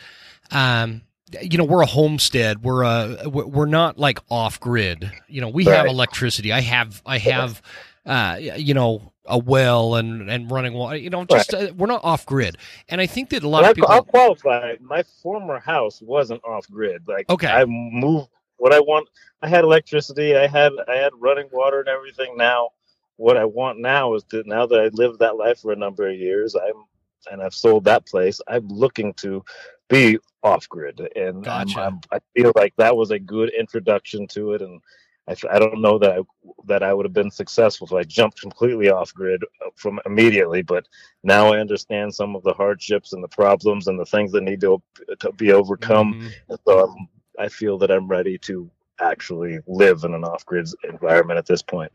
[0.52, 1.02] um,
[1.42, 2.62] you know we're a homestead.
[2.62, 5.76] We're a we're not like off grid you know we right.
[5.76, 6.52] have electricity.
[6.52, 7.62] I have i have
[8.04, 11.70] uh you know a well and and running water you know just right.
[11.70, 12.56] uh, we're not off grid
[12.88, 14.74] and i think that a lot of people i'll qualify.
[14.80, 17.48] My former house wasn't off grid like okay.
[17.48, 19.08] I moved what i want.
[19.42, 20.36] I had electricity.
[20.36, 22.36] I had i had running water and everything.
[22.36, 22.70] Now
[23.16, 26.06] what i want now is that now that i lived that life for a number
[26.08, 26.84] of years i'm
[27.30, 28.40] and I've sold that place.
[28.46, 29.44] I'm looking to
[29.88, 31.80] be off grid, and gotcha.
[31.80, 34.62] I'm, I'm, i feel like that was a good introduction to it.
[34.62, 34.80] And
[35.28, 36.20] I, I don't know that I
[36.66, 40.62] that I would have been successful if I jumped completely off grid uh, from immediately.
[40.62, 40.86] But
[41.24, 44.60] now I understand some of the hardships and the problems and the things that need
[44.60, 44.80] to,
[45.18, 46.14] to be overcome.
[46.14, 46.54] Mm-hmm.
[46.66, 51.46] So I'm, I feel that I'm ready to actually live in an off-grid environment at
[51.46, 51.92] this point.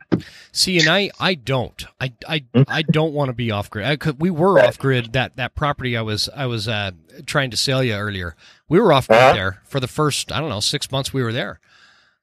[0.51, 2.63] See, and I, I don't, I, I, hmm?
[2.67, 3.85] I don't want to be off-grid.
[3.85, 6.91] I, we were off-grid that that property I was I was uh,
[7.25, 8.35] trying to sell you earlier.
[8.69, 9.33] We were off-grid uh-huh.
[9.33, 11.59] there for the first I don't know six months we were there.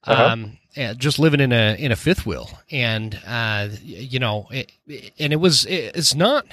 [0.05, 0.23] Uh-huh.
[0.23, 0.57] Um,
[0.97, 4.71] just living in a in a fifth wheel, and uh, you know, it,
[5.19, 6.45] and it was it, it's not.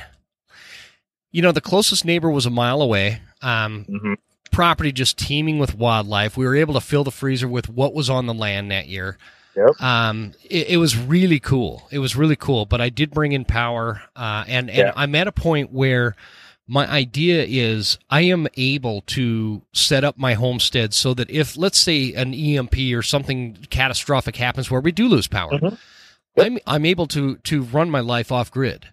[1.31, 3.21] You know, the closest neighbor was a mile away.
[3.43, 4.15] Um, mm-hmm
[4.51, 6.37] property just teeming with wildlife.
[6.37, 9.19] We were able to fill the freezer with what was on the land that year.
[9.57, 9.81] Yep.
[9.81, 11.89] Um, it, it, was really cool.
[11.91, 12.67] It was really cool.
[12.67, 14.93] But I did bring in power, uh, and and yeah.
[14.95, 16.15] I'm at a point where
[16.69, 21.79] my idea is I am able to set up my homestead so that if let's
[21.79, 25.77] say an EMP or something catastrophic happens where we do lose power, mm-hmm.
[26.37, 26.47] yep.
[26.47, 28.89] I'm I'm able to to run my life off grid.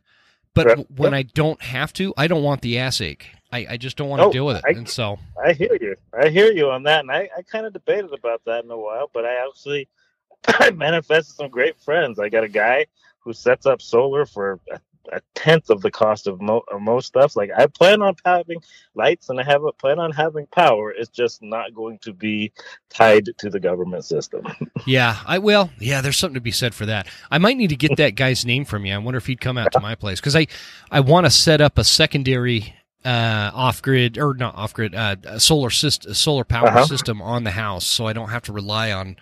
[0.54, 0.88] But yep.
[0.96, 3.28] when I don't have to, I don't want the ass ache.
[3.54, 4.64] I, I just don't want to oh, deal with it.
[4.66, 5.96] I, and so I hear you.
[6.20, 7.02] I hear you on that.
[7.02, 9.88] And I, I kind of debated about that in a while, but I actually
[10.48, 12.18] I manifested some great friends.
[12.18, 12.88] I got a guy
[13.20, 14.80] who sets up solar for a,
[15.12, 17.36] a tenth of the cost of, mo- of, most stuff.
[17.36, 18.60] Like I plan on having
[18.96, 20.92] lights and I have a plan on having power.
[20.92, 22.52] It's just not going to be
[22.90, 24.48] tied to the government system.
[24.88, 25.70] yeah, I will.
[25.80, 27.08] Yeah, there's something to be said for that.
[27.30, 28.96] I might need to get that guy's name from you.
[28.96, 30.48] I wonder if he'd come out to my place because I
[30.90, 32.74] I want to set up a secondary
[33.06, 36.86] uh, off grid or not off grid uh, solar system solar power uh-huh.
[36.86, 39.18] system on the house, so I don't have to rely on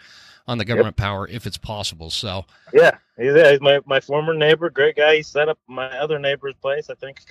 [0.47, 1.05] on the government yep.
[1.05, 2.09] power if it's possible.
[2.09, 5.17] So yeah, he's, he's, my my former neighbor, great guy.
[5.17, 6.89] He set up my other neighbor's place.
[6.89, 7.21] I think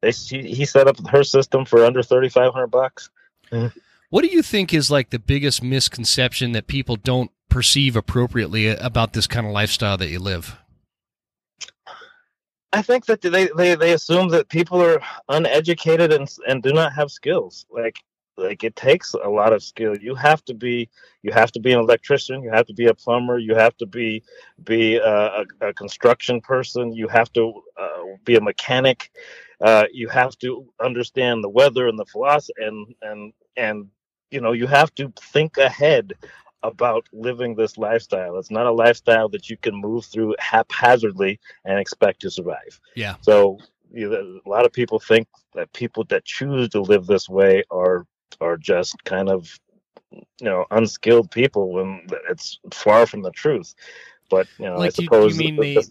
[0.00, 3.10] they he, he set up her system for under thirty five hundred bucks.
[3.50, 3.78] Mm-hmm.
[4.10, 9.12] What do you think is like the biggest misconception that people don't perceive appropriately about
[9.12, 10.56] this kind of lifestyle that you live?
[12.76, 16.92] I think that they, they, they assume that people are uneducated and and do not
[16.94, 17.66] have skills.
[17.70, 17.98] Like
[18.36, 19.96] like it takes a lot of skill.
[19.98, 20.90] You have to be
[21.22, 22.42] you have to be an electrician.
[22.42, 23.38] You have to be a plumber.
[23.38, 24.22] You have to be
[24.64, 26.92] be a, a, a construction person.
[26.94, 29.10] You have to uh, be a mechanic.
[29.60, 33.86] Uh, you have to understand the weather and the philosophy and and and
[34.30, 36.12] you know you have to think ahead
[36.66, 38.38] about living this lifestyle.
[38.38, 42.80] It's not a lifestyle that you can move through haphazardly and expect to survive.
[42.94, 43.16] Yeah.
[43.22, 43.58] So
[43.92, 47.64] you know, a lot of people think that people that choose to live this way
[47.70, 48.06] are
[48.40, 49.58] are just kind of
[50.10, 53.74] you know unskilled people when it's far from the truth.
[54.28, 55.82] But you know, like, I suppose you, you mean they,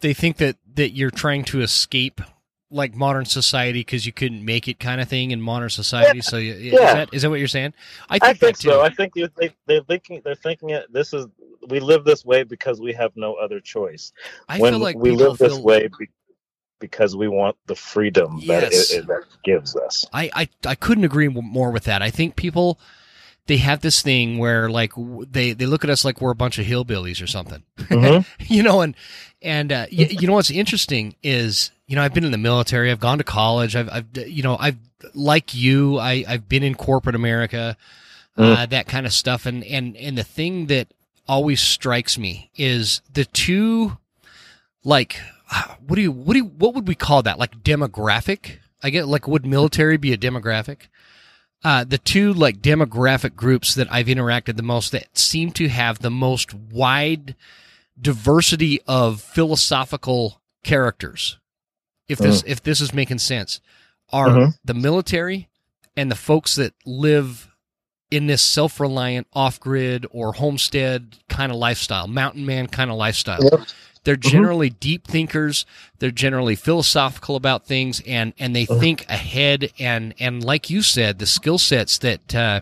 [0.00, 2.20] they think that that you're trying to escape
[2.70, 6.18] like modern society because you couldn't make it kind of thing in modern society.
[6.18, 6.72] Yeah, so you, yeah.
[6.72, 7.74] is that is that what you're saying?
[8.08, 8.82] I think, I think so.
[8.82, 10.92] I think they, they're thinking they're thinking it.
[10.92, 11.26] This is
[11.68, 14.12] we live this way because we have no other choice.
[14.48, 16.08] I when feel like we live this way be,
[16.80, 18.60] because we want the freedom yes.
[18.62, 20.06] that it, it, that gives us.
[20.12, 22.02] I, I I couldn't agree more with that.
[22.02, 22.78] I think people
[23.46, 26.58] they have this thing where like they they look at us like we're a bunch
[26.58, 28.24] of hillbillies or something, mm-hmm.
[28.52, 28.80] you know.
[28.80, 28.94] And
[29.42, 32.90] and uh, you, you know what's interesting is you know I've been in the military,
[32.90, 34.78] I've gone to college, I've I've you know I've
[35.14, 37.76] like you, I I've been in corporate America,
[38.36, 38.56] mm.
[38.56, 39.46] uh, that kind of stuff.
[39.46, 40.88] And and and the thing that
[41.28, 43.98] always strikes me is the two
[44.84, 45.20] like
[45.86, 49.08] what do you what do you, what would we call that like demographic i get
[49.08, 50.86] like would military be a demographic
[51.64, 55.98] uh, the two like demographic groups that I've interacted the most that seem to have
[55.98, 57.34] the most wide
[58.00, 61.38] diversity of philosophical characters.
[62.08, 62.48] If this mm.
[62.48, 63.60] if this is making sense,
[64.12, 64.50] are mm-hmm.
[64.64, 65.48] the military
[65.96, 67.48] and the folks that live
[68.10, 73.42] in this self-reliant off-grid or homestead kind of lifestyle, mountain man kind of lifestyle.
[73.42, 73.66] Yep.
[74.06, 74.30] They're mm-hmm.
[74.30, 74.78] generally mm-hmm.
[74.78, 75.66] deep thinkers.
[75.98, 78.78] They're generally philosophical about things, and and they uh-huh.
[78.78, 79.72] think ahead.
[79.80, 82.60] And and like you said, the skill sets that uh,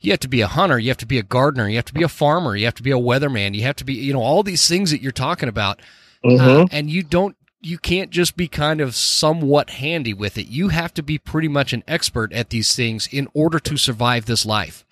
[0.00, 1.94] you have to be a hunter, you have to be a gardener, you have to
[1.94, 4.22] be a farmer, you have to be a weatherman, you have to be you know
[4.22, 5.80] all these things that you're talking about,
[6.24, 6.62] uh, mm-hmm.
[6.62, 10.46] uh, and you don't you can't just be kind of somewhat handy with it.
[10.46, 14.26] You have to be pretty much an expert at these things in order to survive
[14.26, 14.84] this life.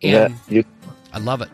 [0.00, 0.12] And
[0.48, 0.64] yeah, you-
[1.12, 1.48] I love it.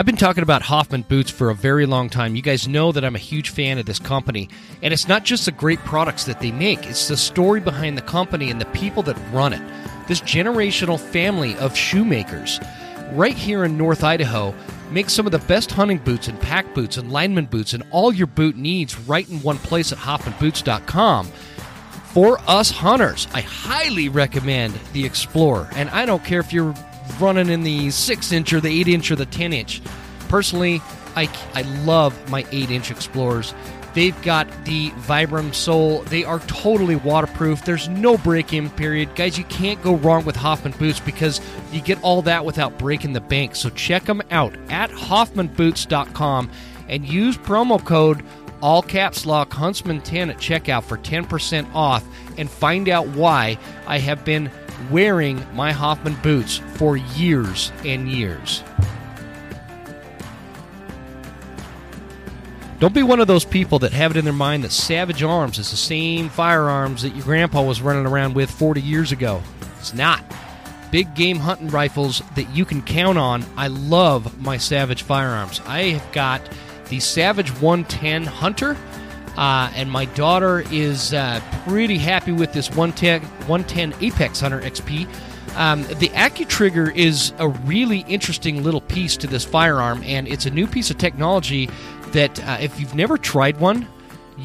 [0.00, 2.34] I've been talking about Hoffman boots for a very long time.
[2.34, 4.48] You guys know that I'm a huge fan of this company.
[4.82, 8.02] And it's not just the great products that they make, it's the story behind the
[8.02, 9.60] company and the people that run it.
[10.08, 12.58] This generational family of shoemakers
[13.12, 14.54] right here in North Idaho
[14.90, 18.10] makes some of the best hunting boots and pack boots and lineman boots and all
[18.10, 21.26] your boot needs right in one place at hoffmanboots.com.
[21.26, 25.68] For us hunters, I highly recommend the Explorer.
[25.74, 26.74] And I don't care if you're
[27.20, 29.82] running in the 6 inch or the 8 inch or the 10 inch.
[30.28, 30.80] Personally,
[31.16, 33.54] I, I love my 8 inch Explorers.
[33.94, 36.02] They've got the Vibram sole.
[36.02, 37.64] They are totally waterproof.
[37.64, 39.14] There's no break in period.
[39.16, 41.40] Guys, you can't go wrong with Hoffman boots because
[41.72, 43.56] you get all that without breaking the bank.
[43.56, 46.50] So check them out at hoffmanboots.com
[46.88, 48.24] and use promo code
[48.62, 52.04] all caps lock huntsman 10 at checkout for 10% off
[52.36, 54.50] and find out why I have been
[54.90, 58.62] wearing my Hoffman boots for years and years.
[62.80, 65.58] Don't be one of those people that have it in their mind that Savage Arms
[65.58, 69.42] is the same firearms that your grandpa was running around with 40 years ago.
[69.78, 70.24] It's not.
[70.90, 73.44] Big game hunting rifles that you can count on.
[73.56, 75.60] I love my Savage firearms.
[75.66, 76.40] I have got
[76.88, 78.78] the Savage 110 Hunter
[79.36, 85.08] uh, and my daughter is uh, pretty happy with this 110, 110 Apex Hunter XP.
[85.56, 90.50] Um, the AccuTrigger is a really interesting little piece to this firearm, and it's a
[90.50, 91.68] new piece of technology
[92.12, 93.86] that uh, if you've never tried one,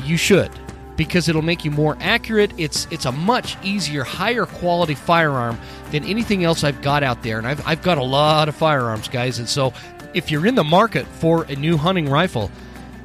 [0.03, 0.51] you should
[0.97, 2.51] because it'll make you more accurate.
[2.57, 5.59] It's it's a much easier, higher quality firearm
[5.91, 9.07] than anything else I've got out there, and I've I've got a lot of firearms,
[9.07, 9.39] guys.
[9.39, 9.73] And so,
[10.13, 12.49] if you're in the market for a new hunting rifle,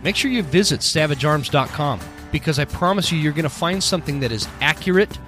[0.02, 2.00] make sure you visit savagearms.com
[2.32, 5.18] because I promise you, you're going to find something that is accurate,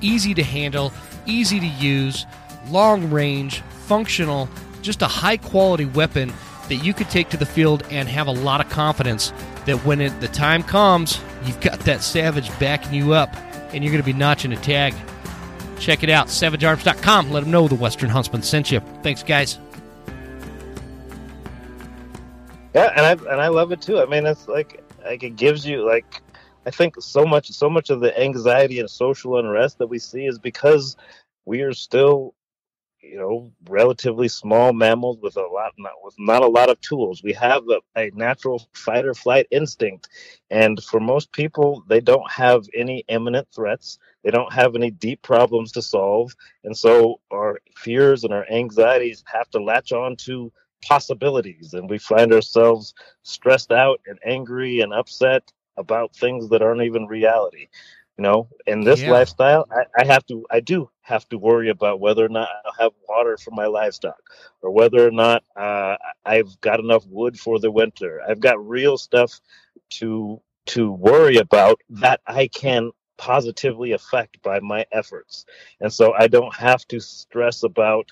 [0.00, 0.92] easy to handle,
[1.26, 2.26] easy to use,
[2.68, 4.48] long range, functional,
[4.82, 6.32] just a high quality weapon
[6.68, 9.32] that you could take to the field and have a lot of confidence
[9.64, 13.34] that when it, the time comes, you've got that Savage backing you up
[13.72, 14.94] and you're going to be notching a tag.
[15.78, 17.30] Check it out, savagearms.com.
[17.30, 18.80] Let them know the Western Huntsman sent you.
[19.02, 19.58] Thanks, guys.
[22.78, 23.98] Yeah, and I and I love it too.
[23.98, 26.22] I mean, it's like like it gives you like
[26.64, 30.26] I think so much so much of the anxiety and social unrest that we see
[30.26, 30.96] is because
[31.44, 32.34] we are still
[33.00, 37.22] you know relatively small mammals with a lot not with not a lot of tools
[37.22, 40.08] we have a, a, natural fight or flight instinct
[40.50, 45.22] and for most people they don't have any imminent threats they don't have any deep
[45.22, 50.52] problems to solve and so our fears and our anxieties have to latch on to
[50.82, 56.82] possibilities and we find ourselves stressed out and angry and upset about things that aren't
[56.82, 57.68] even reality
[58.16, 59.10] you know in this yeah.
[59.10, 62.84] lifestyle I, I, have to i do have to worry about whether or not i'll
[62.84, 64.20] have water for my livestock
[64.62, 68.98] or whether or not uh, i've got enough wood for the winter i've got real
[68.98, 69.40] stuff
[69.90, 75.44] to to worry about that i can positively affect by my efforts.
[75.80, 78.10] And so I don't have to stress about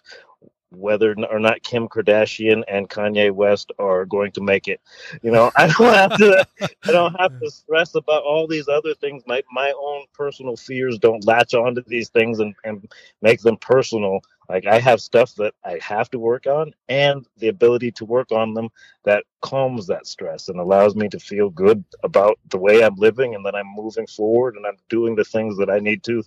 [0.77, 4.81] whether or not Kim Kardashian and Kanye West are going to make it.
[5.22, 8.95] You know, I don't have to I don't have to stress about all these other
[8.95, 9.22] things.
[9.27, 12.89] My my own personal fears don't latch onto these things and, and
[13.22, 14.20] make them personal.
[14.49, 18.31] Like I have stuff that I have to work on and the ability to work
[18.31, 18.68] on them
[19.05, 23.35] that calms that stress and allows me to feel good about the way I'm living
[23.35, 26.22] and that I'm moving forward and I'm doing the things that I need to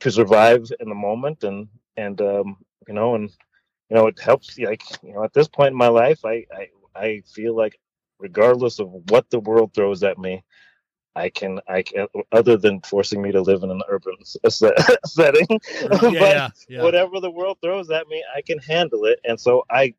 [0.00, 3.30] to survive in the moment and and um you know and
[3.92, 4.58] you know, it helps.
[4.58, 7.78] Like you know, at this point in my life, I I, I feel like
[8.18, 10.42] regardless of what the world throws at me,
[11.14, 16.10] I can I can other than forcing me to live in an urban setting, mm,
[16.10, 16.82] yeah, but yeah.
[16.82, 19.94] whatever the world throws at me, I can handle it, and so I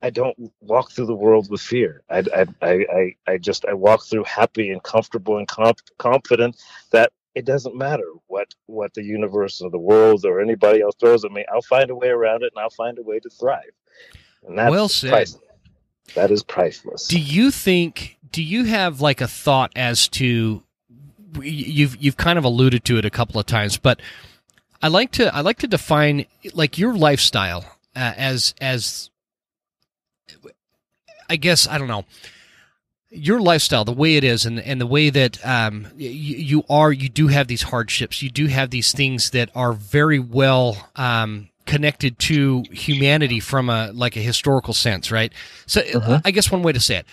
[0.00, 2.02] I don't walk through the world with fear.
[2.10, 6.60] I, I, I, I, just I walk through happy and comfortable and comp- confident
[6.90, 11.24] that it doesn't matter what what the universe or the world or anybody else throws
[11.24, 11.44] at me.
[11.52, 13.62] I'll find a way around it, and I'll find a way to thrive.
[14.46, 15.10] And that's well said.
[15.10, 15.42] Priceless.
[16.14, 17.08] That is priceless.
[17.08, 18.18] Do you think?
[18.30, 20.62] Do you have like a thought as to?
[21.40, 24.00] You've you've kind of alluded to it a couple of times, but
[24.82, 27.64] I like to I like to define like your lifestyle
[27.96, 29.10] uh, as as
[31.28, 32.04] I guess I don't know
[33.14, 36.92] your lifestyle, the way it is, and and the way that um, you, you, are,
[36.92, 38.22] you do have these hardships.
[38.22, 43.92] You do have these things that are very well um, connected to humanity from a
[43.92, 45.32] like a historical sense, right?
[45.66, 46.20] So uh-huh.
[46.24, 47.06] I guess one way to say it,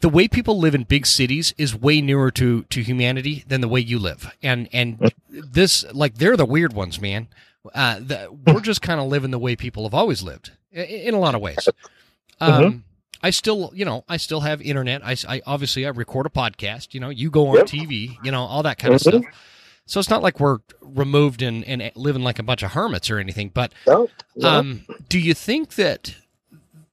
[0.00, 3.68] the way people live in big cities is way nearer to to humanity than the
[3.68, 7.28] way you live, and and this like they're the weird ones, man.
[7.74, 11.14] Uh, the, we're just kind of living the way people have always lived in, in
[11.14, 11.68] a lot of ways.
[12.40, 12.78] Um, mm-hmm
[13.24, 15.02] I still, you know, I still have internet.
[15.02, 16.92] I, I obviously I record a podcast.
[16.92, 17.66] You know, you go on yep.
[17.66, 18.14] TV.
[18.22, 19.16] You know, all that kind mm-hmm.
[19.16, 19.34] of stuff.
[19.86, 23.18] So it's not like we're removed and, and living like a bunch of hermits or
[23.18, 23.48] anything.
[23.48, 24.48] But no, no.
[24.48, 26.14] Um, do you think that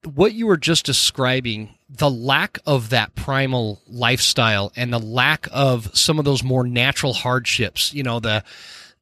[0.06, 5.94] what you were just describing, the lack of that primal lifestyle and the lack of
[5.98, 8.42] some of those more natural hardships, you know, the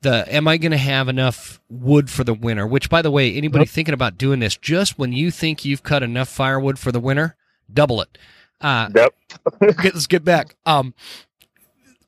[0.01, 2.65] the am I going to have enough wood for the winter?
[2.65, 3.69] Which, by the way, anybody yep.
[3.69, 7.35] thinking about doing this, just when you think you've cut enough firewood for the winter,
[7.71, 8.17] double it.
[8.61, 9.13] Uh, yep.
[9.61, 10.55] let's get back.
[10.65, 10.93] Um,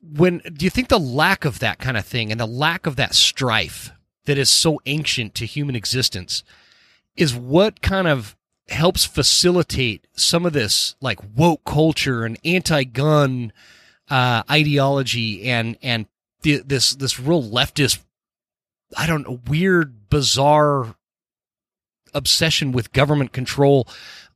[0.02, 2.96] when do you think the lack of that kind of thing and the lack of
[2.96, 3.92] that strife
[4.24, 6.42] that is so ancient to human existence
[7.16, 8.36] is what kind of
[8.68, 13.52] helps facilitate some of this like woke culture and anti-gun
[14.10, 16.06] uh, ideology and and
[16.42, 18.00] the, this this real leftist,
[18.96, 20.94] I don't know, weird, bizarre
[22.14, 23.88] obsession with government control.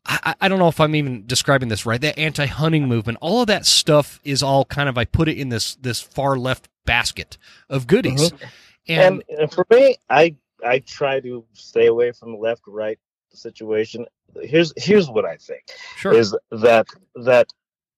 [0.06, 2.00] I, I don't know if I'm even describing this right.
[2.00, 5.48] That anti-hunting movement, all of that stuff is all kind of I put it in
[5.48, 7.38] this this far left basket
[7.68, 8.30] of goodies.
[8.30, 8.46] Mm-hmm.
[8.88, 12.98] And, and, for me, I I try to stay away from the left right
[13.30, 14.06] situation.
[14.40, 15.64] Here's here's what I think
[15.96, 16.14] sure.
[16.14, 16.86] is that
[17.16, 17.52] that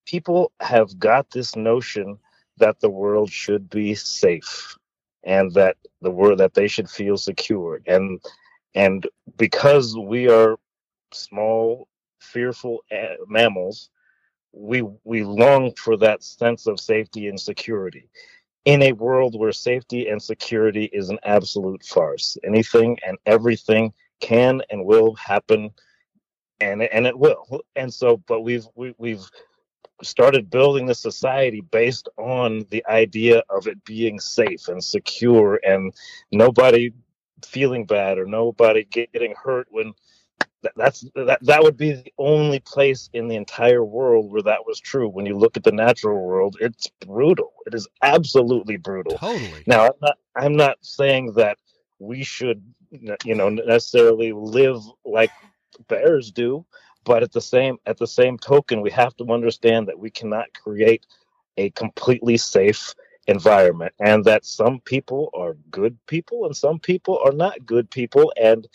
[0.07, 2.19] people have got this notion
[2.59, 4.77] that the world should be safe
[5.25, 7.81] and that the world that they should feel secure.
[7.87, 8.21] And
[8.75, 9.07] and
[9.37, 10.57] because we are
[11.13, 11.89] small
[12.21, 13.91] fearful eh, mammals
[14.53, 18.09] we we long for that sense of safety and security.
[18.65, 24.61] In a world where safety and security is an absolute farce anything and everything can
[24.71, 25.71] and will happen
[26.61, 27.63] and and it will.
[27.77, 29.29] And so but we've we, we've
[30.03, 35.92] started building the society based on the idea of it being safe and secure and
[36.30, 36.90] nobody
[37.44, 39.92] feeling bad or nobody getting hurt when
[40.74, 44.80] that's that that would be the only place in the entire world where that was
[44.80, 45.09] true.
[45.09, 47.53] When you look at the natural world it's brutal.
[47.66, 49.16] It is absolutely brutal.
[49.18, 49.62] Totally.
[49.66, 51.59] Now i'm not i'm not saying that
[51.99, 55.30] we should you know necessarily live like
[55.88, 56.64] bears do
[57.05, 60.46] but at the same at the same token we have to understand that we cannot
[60.53, 61.07] create
[61.57, 62.94] a completely safe
[63.28, 68.32] environment and that some people are good people and some people are not good people.
[68.40, 68.66] And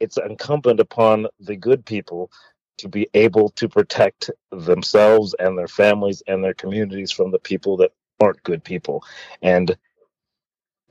[0.00, 2.30] it's incumbent upon the good people
[2.78, 7.76] to be able to protect themselves and their families and their communities from the people
[7.78, 9.02] that aren't good people.
[9.40, 9.76] And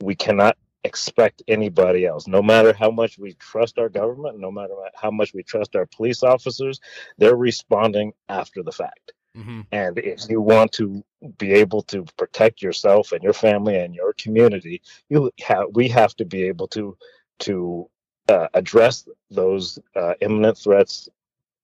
[0.00, 2.26] we cannot expect anybody else.
[2.26, 5.86] No matter how much we trust our government, no matter how much we trust our
[5.86, 6.80] police officers,
[7.18, 9.12] they're responding after the fact.
[9.36, 9.60] Mm-hmm.
[9.72, 11.02] And if you want to
[11.38, 16.14] be able to protect yourself and your family and your community, you have we have
[16.16, 16.96] to be able to
[17.40, 17.88] to
[18.28, 21.08] uh, address those uh, imminent threats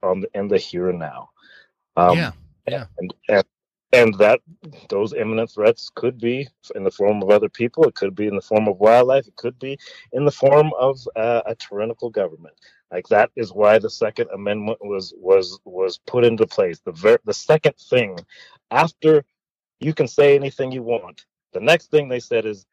[0.03, 1.31] on the, in the here and now.
[1.97, 2.33] Um, yeah,
[2.67, 2.87] yeah.
[2.97, 3.45] And, and
[3.93, 4.41] and that
[4.91, 7.85] those imminent threats could be in the form of other people.
[7.85, 9.27] It could be in the form of wildlife.
[9.27, 9.79] It could be
[10.13, 12.55] in the form of uh, a tyrannical government.
[12.93, 16.81] Like that is why the second amendment was was was put into place.
[16.81, 18.19] The ver- the second thing
[18.71, 19.25] after
[19.81, 22.67] you can say anything you want the next thing they said is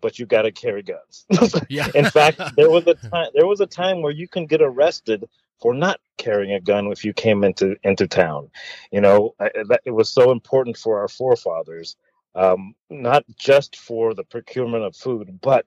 [0.00, 1.26] but you got to carry guns.
[1.68, 1.88] Yeah.
[1.94, 5.28] in fact there was a time there was a time where you can get arrested
[5.60, 8.50] for not carrying a gun if you came into into town.
[8.90, 11.96] You know, I, that, it was so important for our forefathers,
[12.34, 15.66] um, not just for the procurement of food, but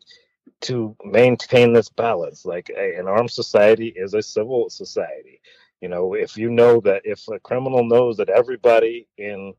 [0.61, 2.45] to maintain this balance.
[2.45, 5.41] Like a, an armed society is a civil society.
[5.81, 9.53] You know, if you know that if a criminal knows that everybody in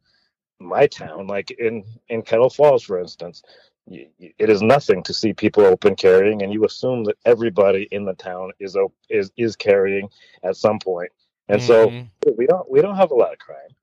[0.59, 3.43] my town, like in in Kettle Falls, for instance,
[3.87, 8.15] it is nothing to see people open carrying, and you assume that everybody in the
[8.15, 8.77] town is
[9.11, 10.09] is is carrying
[10.43, 11.11] at some point.
[11.49, 12.07] And mm-hmm.
[12.25, 13.75] so we don't we don't have a lot of crime,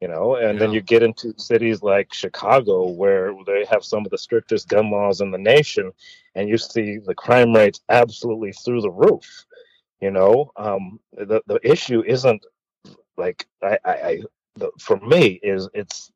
[0.00, 0.36] you know.
[0.36, 0.58] And yeah.
[0.58, 4.90] then you get into cities like Chicago, where they have some of the strictest gun
[4.90, 5.92] laws in the nation,
[6.34, 9.44] and you see the crime rates absolutely through the roof.
[10.00, 12.44] You know, um, the the issue isn't
[13.16, 14.22] like I, I, I
[14.56, 16.10] the, for me is it's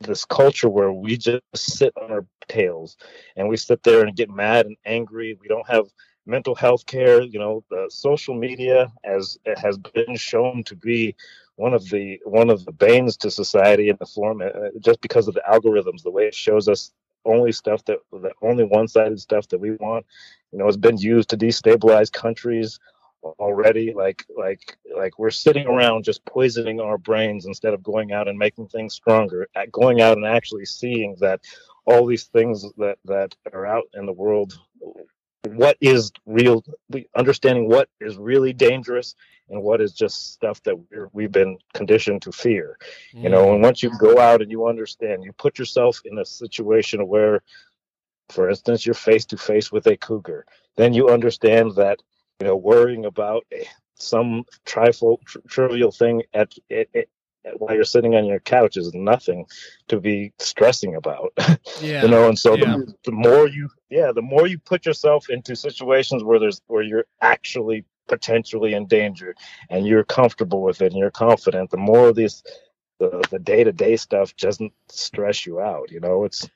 [0.00, 2.96] this culture where we just sit on our tails
[3.36, 5.36] and we sit there and get mad and angry.
[5.40, 5.86] We don't have
[6.26, 7.22] mental health care.
[7.22, 11.16] You know, the social media as has been shown to be
[11.56, 15.26] one of the one of the banes to society in the form uh, just because
[15.26, 16.92] of the algorithms, the way it shows us
[17.24, 20.06] only stuff that the only one-sided stuff that we want.
[20.52, 22.78] You know, has been used to destabilize countries
[23.22, 28.28] already like like like we're sitting around just poisoning our brains instead of going out
[28.28, 31.40] and making things stronger at going out and actually seeing that
[31.84, 34.58] all these things that that are out in the world
[35.46, 36.64] what is real
[37.16, 39.14] understanding what is really dangerous
[39.48, 40.76] and what is just stuff that
[41.12, 42.76] we have been conditioned to fear
[43.14, 43.22] mm.
[43.22, 46.24] you know and once you go out and you understand you put yourself in a
[46.24, 47.42] situation where
[48.28, 50.44] for instance you're face to face with a cougar
[50.76, 52.00] then you understand that
[52.40, 53.64] you know, worrying about eh,
[53.94, 57.08] some trifle, tr- trivial thing at, at, at,
[57.56, 59.46] while you're sitting on your couch is nothing
[59.88, 61.32] to be stressing about.
[61.80, 62.02] Yeah.
[62.02, 62.64] you know, and so yeah.
[62.64, 66.82] the, the more you, yeah, the more you put yourself into situations where there's where
[66.82, 69.36] you're actually potentially in danger
[69.70, 72.42] and you're comfortable with it and you're confident, the more of this
[72.98, 75.92] the the day to day stuff doesn't stress you out.
[75.92, 76.48] You know, it's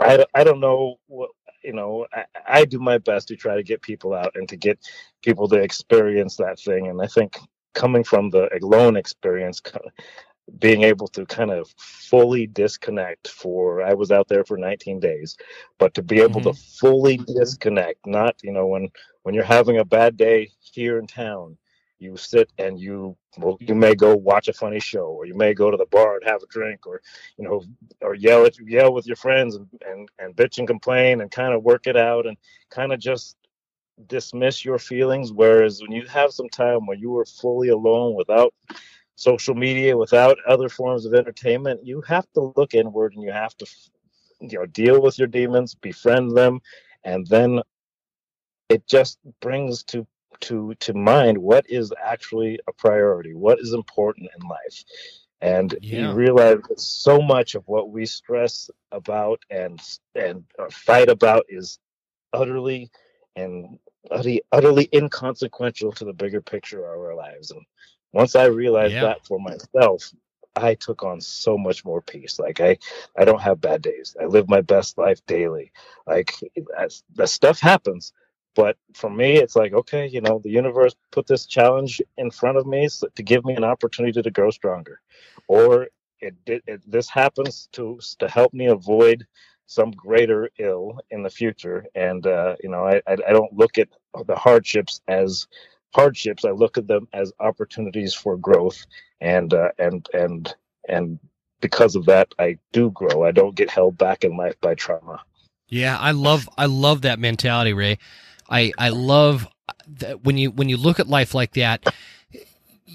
[0.00, 1.30] I, I don't know what
[1.66, 4.56] you know, I, I do my best to try to get people out and to
[4.56, 4.78] get
[5.22, 6.86] people to experience that thing.
[6.86, 7.36] And I think
[7.74, 9.60] coming from the alone experience,
[10.60, 15.36] being able to kind of fully disconnect for I was out there for 19 days,
[15.78, 16.50] but to be able mm-hmm.
[16.50, 18.88] to fully disconnect, not you know when
[19.24, 21.58] when you're having a bad day here in town,
[21.98, 25.54] you sit and you well, you may go watch a funny show or you may
[25.54, 27.00] go to the bar and have a drink or
[27.36, 27.62] you know
[28.00, 31.54] or yell at yell with your friends and, and and bitch and complain and kind
[31.54, 32.36] of work it out and
[32.70, 33.36] kind of just
[34.06, 35.32] dismiss your feelings.
[35.32, 38.52] Whereas when you have some time where you are fully alone without
[39.16, 43.56] social media without other forms of entertainment you have to look inward and you have
[43.56, 43.66] to
[44.40, 46.60] you know deal with your demons befriend them
[47.04, 47.60] and then
[48.68, 50.06] it just brings to
[50.40, 54.84] to to mind what is actually a priority, what is important in life.
[55.40, 56.10] And yeah.
[56.10, 59.80] you realize that so much of what we stress about and
[60.14, 61.78] and uh, fight about is
[62.32, 62.90] utterly
[63.36, 63.78] and
[64.10, 67.50] utterly, utterly inconsequential to the bigger picture of our lives.
[67.50, 67.62] And
[68.12, 69.02] once I realized yeah.
[69.02, 70.10] that for myself,
[70.54, 72.38] I took on so much more peace.
[72.38, 72.78] Like I,
[73.16, 74.16] I don't have bad days.
[74.20, 75.72] I live my best life daily.
[76.06, 76.32] Like
[77.16, 78.12] that stuff happens,
[78.56, 82.56] but for me, it's like, okay, you know, the universe put this challenge in front
[82.56, 85.00] of me to give me an opportunity to grow stronger,
[85.46, 85.88] or
[86.20, 86.62] it did.
[86.66, 89.26] It, this happens to to help me avoid
[89.66, 91.84] some greater ill in the future.
[91.94, 93.88] And uh, you know, I, I I don't look at
[94.26, 95.46] the hardships as
[95.94, 96.46] hardships.
[96.46, 98.86] I look at them as opportunities for growth,
[99.20, 100.54] and uh, and and
[100.88, 101.18] and
[101.60, 103.22] because of that, I do grow.
[103.22, 105.22] I don't get held back in life by trauma.
[105.68, 107.98] Yeah, I love I love that mentality, Ray.
[108.48, 109.48] I I love
[109.86, 111.86] that when you when you look at life like that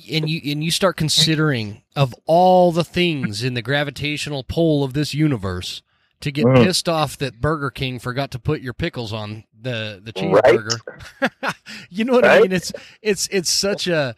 [0.09, 4.93] and you and you start considering of all the things in the gravitational pull of
[4.93, 5.81] this universe
[6.21, 6.63] to get mm.
[6.63, 10.79] pissed off that Burger King forgot to put your pickles on the the cheeseburger.
[11.41, 11.55] Right.
[11.89, 12.39] you know what right?
[12.39, 12.51] I mean?
[12.51, 12.71] It's
[13.01, 14.15] it's it's such a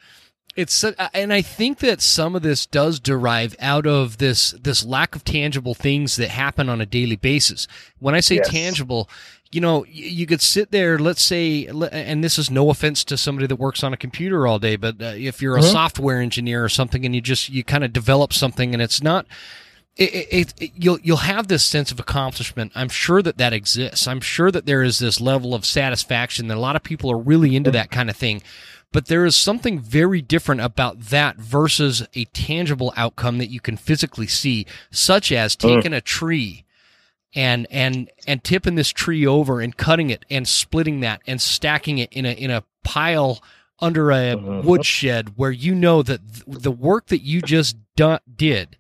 [0.56, 5.16] it's and I think that some of this does derive out of this this lack
[5.16, 7.68] of tangible things that happen on a daily basis.
[8.00, 8.50] When I say yes.
[8.50, 9.10] tangible,
[9.54, 13.48] you know, you could sit there, let's say, and this is no offense to somebody
[13.48, 15.72] that works on a computer all day, but uh, if you're a mm-hmm.
[15.72, 19.26] software engineer or something and you just, you kind of develop something and it's not,
[19.96, 22.72] it, it, it, you'll you'll have this sense of accomplishment.
[22.74, 24.08] I'm sure that that exists.
[24.08, 27.18] I'm sure that there is this level of satisfaction that a lot of people are
[27.18, 28.42] really into that kind of thing.
[28.92, 33.78] But there is something very different about that versus a tangible outcome that you can
[33.78, 36.64] physically see, such as taking a tree
[37.36, 41.98] and and and tipping this tree over and cutting it and splitting that and stacking
[41.98, 43.42] it in a in a pile
[43.80, 44.64] under a Mhm.
[44.64, 47.76] woodshed where you know that th- the work that you just
[48.38, 48.78] did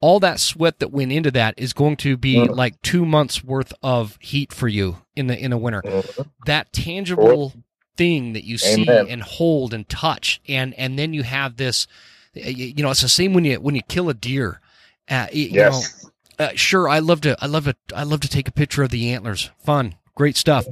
[0.00, 2.54] all that sweat that went into that is going to be Mhm.
[2.56, 6.26] like 2 months worth of heat for you in the in the winter Mhm.
[6.46, 7.54] that tangible
[7.96, 9.06] thing that you see Amen.
[9.08, 11.86] and hold and touch and and then you have this
[12.34, 14.60] you know it's the same when you when you kill a deer
[15.08, 16.06] uh, you know Yes.
[16.38, 18.90] Uh, sure i love to i love to i love to take a picture of
[18.90, 19.50] the antlers.
[19.58, 20.66] Fun great stuff.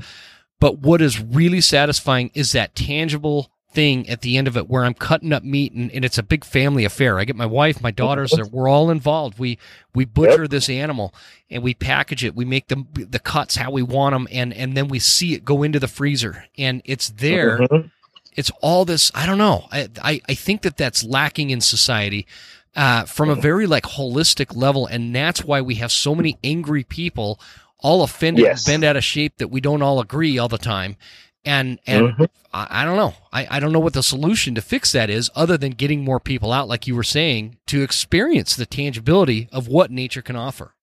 [0.60, 4.84] But what is really satisfying is that tangible thing at the end of it where
[4.84, 7.18] i'm cutting up meat and, and it's a big family affair.
[7.18, 9.38] I get my wife my daughters we're all involved.
[9.38, 9.58] We
[9.94, 11.14] we butcher this animal
[11.50, 12.34] and we package it.
[12.36, 15.44] We make the the cuts how we want them and and then we see it
[15.44, 17.58] go into the freezer and it's there.
[17.60, 17.90] Mhm.
[18.34, 19.66] it's all this i don't know.
[19.72, 22.26] I i, I think that that's lacking in society
[22.76, 26.84] uh, from a very like holistic level and that's why we have so many angry
[26.84, 27.40] people
[27.80, 28.64] all offended Yes.
[28.64, 30.96] bent out of shape that we don't all agree all the time
[31.44, 32.26] and and Mhm.
[32.52, 35.30] I, I don't know I, I don't know what the solution to fix that is
[35.34, 39.68] other than getting more people out like you were saying to experience the tangibility of
[39.68, 40.74] what nature can offer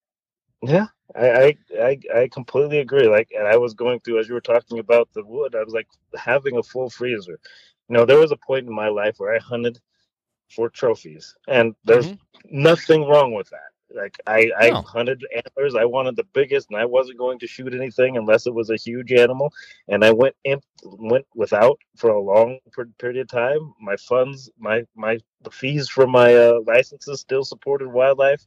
[0.61, 3.07] Yeah, I, I I I completely agree.
[3.07, 5.55] Like, and I was going through as you were talking about the wood.
[5.55, 5.87] I was like
[6.17, 7.39] having a full freezer.
[7.89, 9.79] You know, there was a point in my life where I hunted
[10.49, 12.19] for trophies, and there's Mhm.
[12.49, 13.69] nothing wrong with that.
[13.95, 14.85] Like, I I No.
[14.85, 15.75] hunted antlers.
[15.75, 18.75] I wanted the biggest, and I wasn't going to shoot anything unless it was a
[18.77, 19.51] huge animal.
[19.87, 23.73] And I went imp, went without for a long per- period of time.
[23.81, 28.45] My funds, my my the fees for my uh, licenses still supported wildlife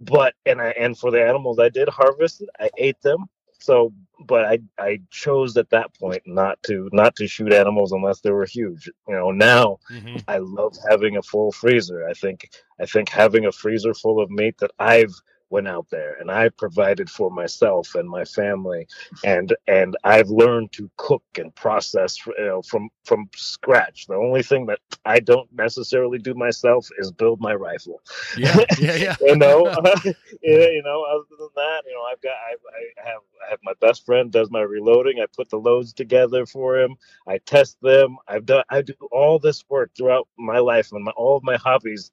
[0.00, 3.26] but and I and for the animals I did harvest, I ate them.
[3.58, 3.92] So,
[4.26, 8.30] but I I chose at that point not to not to shoot animals unless they
[8.30, 8.88] were huge.
[9.08, 10.16] You know, now mm-hmm.
[10.28, 12.06] I love having a full freezer.
[12.08, 12.50] I think
[12.80, 15.14] I think having a freezer full of meat that I've
[15.50, 18.86] went out there and I provided for myself and my family
[19.24, 24.06] and and I've learned to cook and process you know from from scratch.
[24.06, 28.00] The only thing that I don't necessarily do myself is build my rifle
[28.36, 29.64] yeah yeah yeah you know,
[30.42, 31.04] yeah, you know.
[31.04, 32.54] Other than that, you know, I've got, I,
[33.02, 35.20] I have, I have my best friend does my reloading.
[35.20, 36.96] I put the loads together for him.
[37.26, 38.16] I test them.
[38.28, 41.56] I've done, I do all this work throughout my life, and my, all of my
[41.56, 42.10] hobbies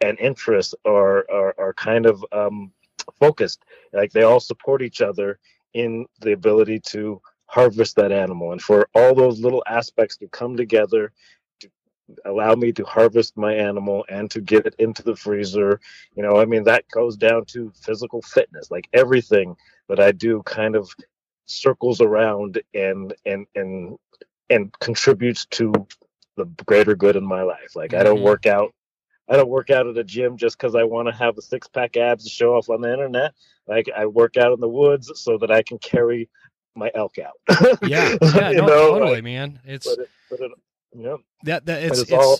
[0.00, 2.72] and interests are are, are kind of um,
[3.18, 3.64] focused.
[3.92, 5.38] Like they all support each other
[5.74, 10.56] in the ability to harvest that animal, and for all those little aspects to come
[10.56, 11.12] together
[11.60, 11.70] to
[12.24, 15.80] allow me to harvest my animal and to get it into the freezer
[16.16, 19.56] you know i mean that goes down to physical fitness like everything
[19.88, 20.90] that i do kind of
[21.46, 23.96] circles around and and and
[24.50, 25.72] and contributes to
[26.36, 28.22] the greater good in my life like i don't Mhm.
[28.22, 28.72] work out
[29.30, 31.66] i don't work out at a gym just because i want to have a six
[31.68, 33.32] pack abs to show off on the internet.
[33.66, 36.28] Like i work out in the woods so that i can carry
[36.76, 37.34] my elk out.
[37.82, 38.14] Yeah.
[38.22, 39.60] Yeah no, know totally like, man.
[39.64, 40.50] It's but it, but it,
[40.94, 42.38] know, that that it's it's it's all-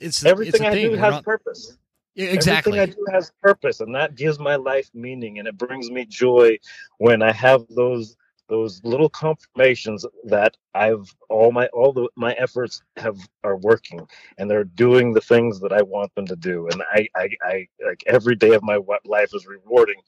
[0.00, 0.84] it's everything it's i thing.
[0.86, 1.76] do We're has not- purpose.
[2.18, 5.90] Exactly Everything I do has purpose, and that gives my life meaning, and it brings
[5.90, 6.56] me joy
[6.96, 8.16] when I have those
[8.48, 14.06] those little confirmations that I've all my all the my efforts have are working,
[14.38, 17.68] and they're doing the things that I want them to do, and I I, I
[17.84, 20.00] like every day of my life is rewarding,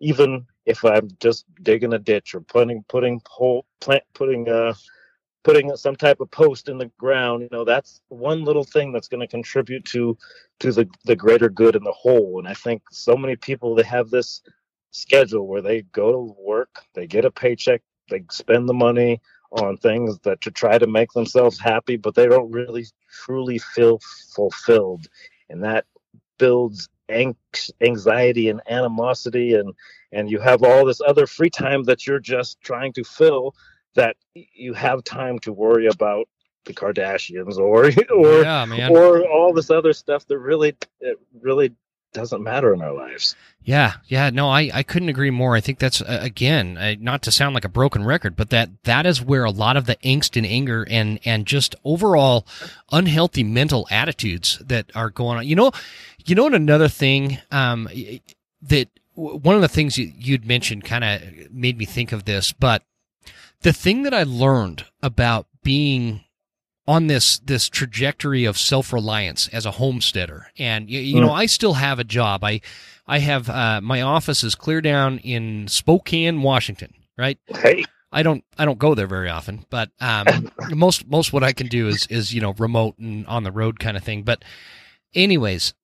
[0.00, 4.74] even if I'm just digging a ditch or putting putting pole plant putting uh
[5.44, 9.08] putting some type of post in the ground you know that's one little thing that's
[9.08, 10.16] going to contribute to
[10.60, 12.38] to the the greater good in the whole.
[12.38, 14.42] And i think so many people they have this
[14.92, 19.20] schedule where they go to work they get a paycheck they spend the money
[19.52, 24.00] on things that to try to make themselves happy but they don't really truly feel
[24.34, 25.06] fulfilled.
[25.48, 25.84] And that
[26.38, 26.88] builds
[27.82, 29.74] anxiety and animosity and
[30.12, 33.54] and you have all this other free time that you're just trying to fill
[33.94, 36.26] that you have time to worry about
[36.64, 41.72] the Kardashians or or yeah or all this other stuff that really it really
[42.12, 43.34] doesn't matter in our lives.
[43.64, 45.54] Yeah, yeah, no, I, I couldn't agree more.
[45.54, 48.70] I think that's uh, again, uh, not to sound like a broken record, but that
[48.84, 52.46] that is where a lot of the angst and anger and and just overall
[52.90, 55.46] unhealthy mental attitudes that are going on.
[55.46, 55.72] You know,
[56.24, 57.88] you know, what another thing um,
[58.62, 62.52] that one of the things you, you'd mentioned kind of made me think of this,
[62.52, 62.82] but
[63.60, 66.24] the thing that I learned about being
[66.86, 71.34] on this this trajectory of self reliance as a homesteader, and you, you know Mm.
[71.38, 72.42] I still have a job.
[72.44, 72.60] I
[73.06, 76.94] I have uh, my office is clear down in Spokane, Washington.
[77.16, 77.38] Right.
[77.46, 81.52] Hey, I don't I don't go there very often, but um, most most what I
[81.52, 84.22] can do is is you know remote and on the road kind of thing.
[84.22, 84.44] But
[85.14, 85.74] anyways,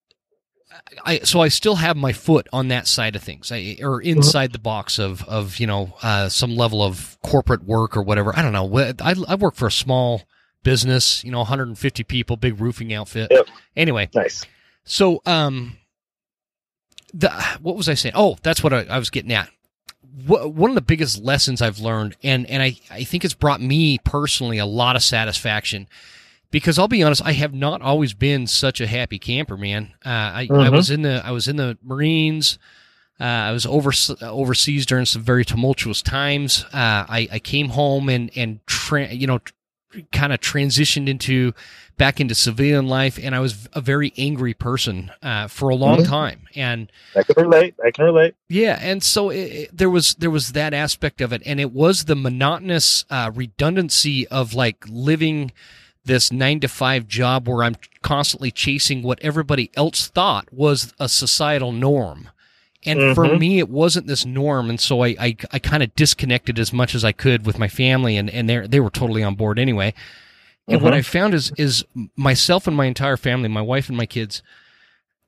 [1.05, 4.53] I so I still have my foot on that side of things, I, or inside
[4.53, 8.37] the box of of you know uh, some level of corporate work or whatever.
[8.37, 8.79] I don't know.
[8.79, 10.23] I I work for a small
[10.63, 13.29] business, you know, 150 people, big roofing outfit.
[13.31, 13.47] Yep.
[13.77, 14.45] Anyway, nice.
[14.85, 15.77] so, um,
[17.15, 17.31] the
[17.63, 18.15] what was I saying?
[18.17, 19.49] Oh, that's what I, I was getting at.
[20.27, 23.61] Wh- One of the biggest lessons I've learned, and and I I think it's brought
[23.61, 25.89] me personally a lot of satisfaction,
[26.51, 29.95] because I'll be honest, I have not always been such a happy camper, man.
[30.05, 30.73] Uh, I I Mhm.
[30.73, 32.59] was in the I was in the Marines.
[33.21, 33.91] Uh, I was over,
[34.23, 36.65] overseas during some very tumultuous times.
[36.67, 39.41] Uh, I, I came home and and tra- you know
[40.13, 41.53] kind of transitioned into
[41.97, 46.01] back into civilian life, and I was a very angry person uh, for a long
[46.01, 46.07] Mhm.
[46.09, 46.41] time.
[46.55, 47.75] And I can relate.
[47.85, 48.35] I can relate.
[48.49, 51.73] yeah, and so it, it- there was there was that aspect of it, and it
[51.73, 55.51] was the monotonous uh, redundancy of like living
[56.05, 61.09] this nine to five job where I'm constantly chasing what everybody else thought was a
[61.09, 62.29] societal norm.
[62.89, 63.39] And for Mhm.
[63.39, 66.95] me, it wasn't this norm, and so I I, I kind of disconnected as much
[66.95, 69.95] as I could with my family, and and they they were totally on board anyway.
[70.71, 70.99] And what Mhm.
[70.99, 71.85] I found is is
[72.17, 74.43] myself and my entire family, my wife and my kids,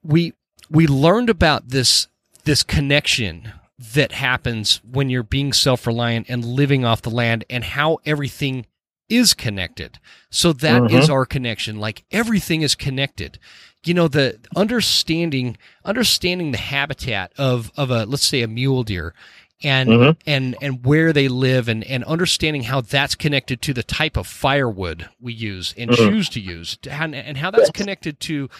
[0.03, 0.33] we
[0.71, 2.09] we learned about this
[2.45, 3.53] this connection
[3.95, 8.67] that happens when you're being self-reliant and living off the land and how everything
[9.09, 9.99] is connected.
[10.31, 11.11] So that is Mhm.
[11.11, 11.81] our connection.
[11.81, 13.39] Like everything is connected.
[13.85, 19.15] You know, the understanding understanding the habitat of of a let's say a mule deer
[19.63, 20.17] and Mhm.
[20.27, 24.27] and and where they live and and understanding how that's connected to the type of
[24.27, 25.97] firewood we use and Mhm.
[25.97, 28.51] choose to use and, and how that's connected to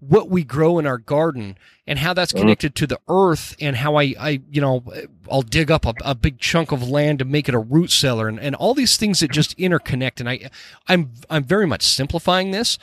[0.00, 1.56] what we grow in our garden
[1.86, 2.38] and how that's Mhm.
[2.40, 4.84] connected to the earth and how I, I you know,
[5.30, 8.28] I'll dig up a, a big chunk of land to make it a root cellar
[8.28, 10.20] and, and all these things that just interconnect.
[10.20, 10.50] And I,
[10.86, 12.78] I'm, I'm very much simplifying this,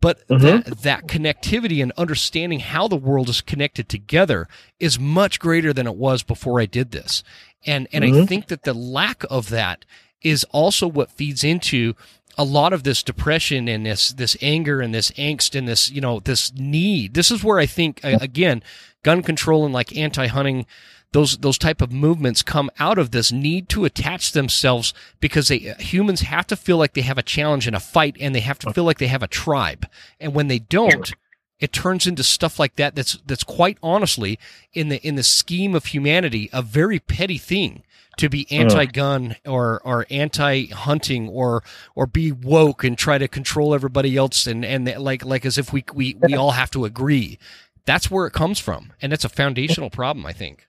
[0.00, 0.40] but Mhm.
[0.64, 5.86] that, that connectivity and understanding how the world is connected together is much greater than
[5.86, 7.22] it was before I did this.
[7.66, 8.28] And, and I Mhm.
[8.28, 9.84] think that the lack of that
[10.22, 11.94] is also what feeds into
[12.36, 16.00] a lot of this depression and this this anger and this angst and this you
[16.00, 18.62] know this need this is where i think again
[19.02, 20.64] gun control and like anti-hunting
[21.12, 25.70] those those type of movements come out of this need to attach themselves because they
[25.70, 28.40] uh, humans have to feel like they have a challenge and a fight and they
[28.40, 29.86] have to feel like they have a tribe.
[30.20, 31.12] And when they don't
[31.60, 34.38] it turns into stuff like that that's that's quite honestly
[34.72, 37.82] in the in the scheme of humanity a very petty thing
[38.16, 41.62] to be anti-gun or or anti-hunting or
[41.94, 45.72] or be woke and try to control everybody else and and like like as if
[45.72, 47.38] we we we all have to agree.
[47.86, 48.92] That's where it comes from.
[49.00, 50.68] And it's a foundational problem i think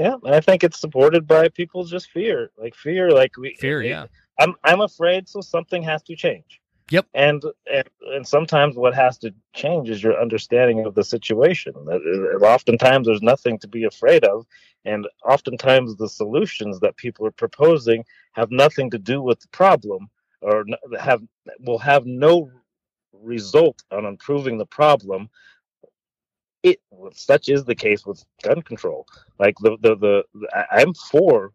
[0.00, 3.82] Yeah, and I think it's supported by people's just fear, like fear, like we fear
[3.82, 4.06] it- yeah
[4.38, 6.60] I'm I'm afraid, so something has to change.
[6.90, 7.06] Yep.
[7.12, 11.74] And and, and sometimes what has to change is your understanding of the situation.
[11.84, 12.00] That-
[12.42, 14.46] uh, Oftentimes there's nothing to be afraid of,
[14.86, 20.08] and oftentimes the solutions that people are proposing have nothing to do with the problem,
[20.40, 20.64] or
[20.98, 21.20] have
[21.66, 22.50] will have no
[23.12, 25.28] result on improving the problem.
[26.62, 26.80] It
[27.14, 29.06] such is the case with gun control.
[29.38, 31.52] Like the the the, I- I'm for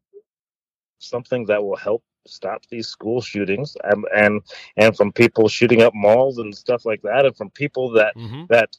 [0.99, 4.41] something that will help stop these school shootings and and
[4.77, 8.43] and from people shooting up malls and stuff like that and from people that hmm
[8.49, 8.69] that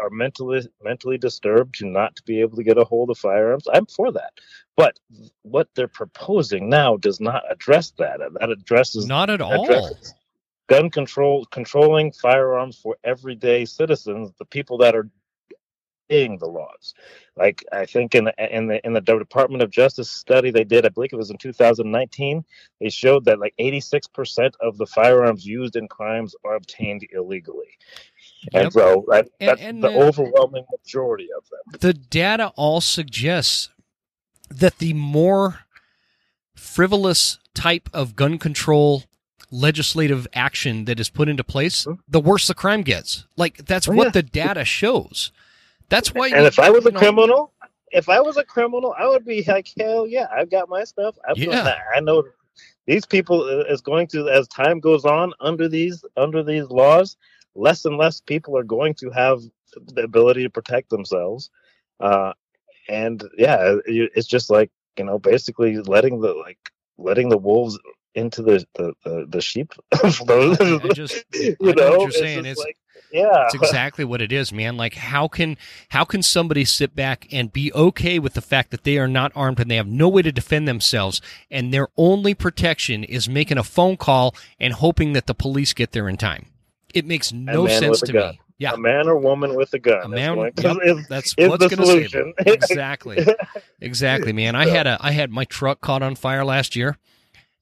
[0.00, 3.66] are mentally mentally disturbed to not to be able to get a hold of firearms
[3.72, 4.32] i'm for that.
[4.76, 4.98] But
[5.42, 8.20] what they're proposing now does not address that.
[8.20, 9.98] And that addresses not at all.
[10.68, 15.08] gun control controlling firearms for everyday citizens the people that are
[16.08, 16.94] obeying the laws
[17.36, 20.86] like i think in the in the in the department of justice study they did
[20.86, 22.44] i believe it was in 2019
[22.80, 27.78] they showed that like 86% of the firearms used in crimes are obtained illegally
[28.52, 28.62] Yep.
[28.64, 33.70] and so that, And- that's and, the overwhelming majority of them the data all suggests
[34.50, 35.60] that the more
[36.54, 39.04] frivolous type of gun control
[39.50, 41.94] legislative action that is put into place, Hmm.
[42.08, 43.26] the worse the crime gets.
[43.36, 44.10] Like that's Oh, what yeah.
[44.10, 45.30] the data shows.
[45.88, 46.28] That's why.
[46.28, 47.52] and if i was a know, criminal
[47.92, 51.16] if i was a criminal i would be like hell yeah i've got my stuff
[51.28, 51.76] I've Yeah.
[51.94, 52.24] i know
[52.86, 57.16] these people uh, is going to as time goes on under these under these laws
[57.54, 59.40] less and less people are going to have
[59.94, 61.50] the ability to protect themselves
[62.00, 62.32] uh
[62.88, 66.58] and yeah it's just like you know basically letting the like
[66.98, 67.78] letting the wolves
[68.14, 69.72] into the the, the, the sheep
[70.94, 72.76] just you know, know, what you're saying it's, like,
[73.12, 75.56] yeah it's exactly what it is man like how can
[75.90, 79.32] how can somebody sit back and be okay with the fact that they are not
[79.34, 81.20] armed and they have no way to defend themselves
[81.50, 85.92] and their only protection is making a phone call and hoping that the police get
[85.92, 86.46] there in time
[86.94, 90.04] it makes no sense to me yeah, a man or woman with a gun.
[90.04, 90.50] A man.
[90.56, 92.32] Yep, is, that's is what's going to save them.
[92.46, 93.26] Exactly.
[93.80, 94.54] exactly, man.
[94.56, 96.96] I had a I had my truck caught on fire last year,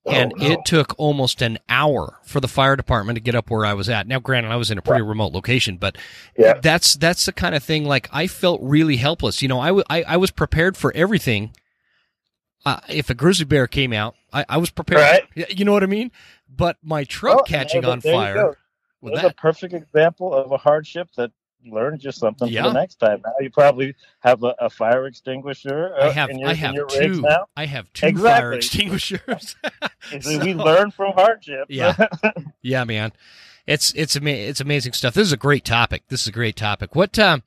[0.07, 0.53] and oh, no.
[0.53, 3.89] it took almost an hour for the fire department to get up where I was
[3.89, 4.07] at.
[4.07, 5.97] Now, granted, I was in a pretty remote location, but
[6.37, 6.55] yeah.
[6.61, 7.85] that's that's the kind of thing.
[7.85, 9.41] Like I felt really helpless.
[9.41, 11.53] You know, I, w- I, I was prepared for everything.
[12.67, 15.01] Uh, if a grizzly bear came out, I, I was prepared.
[15.37, 15.51] Right.
[15.51, 16.11] You know what I mean?
[16.49, 18.57] But my truck oh, catching on fire
[19.05, 21.31] well, that, a perfect example of a hardship that
[21.67, 22.63] learns you something yeah.
[22.63, 23.21] for the next time.
[23.25, 25.95] Now you probably have a, a fire extinguisher.
[25.99, 27.21] Uh, I have, your, I have two.
[27.21, 27.47] Now.
[27.57, 28.41] I have two exactly.
[28.41, 29.57] fire extinguishers.
[30.21, 31.67] so, we learn from hardship.
[31.69, 32.09] yeah,
[32.63, 33.13] yeah, man.
[33.67, 35.15] It's it's ama- it's amazing stuff.
[35.15, 36.05] This is a great topic.
[36.09, 36.95] This is a great topic.
[36.95, 37.43] What um,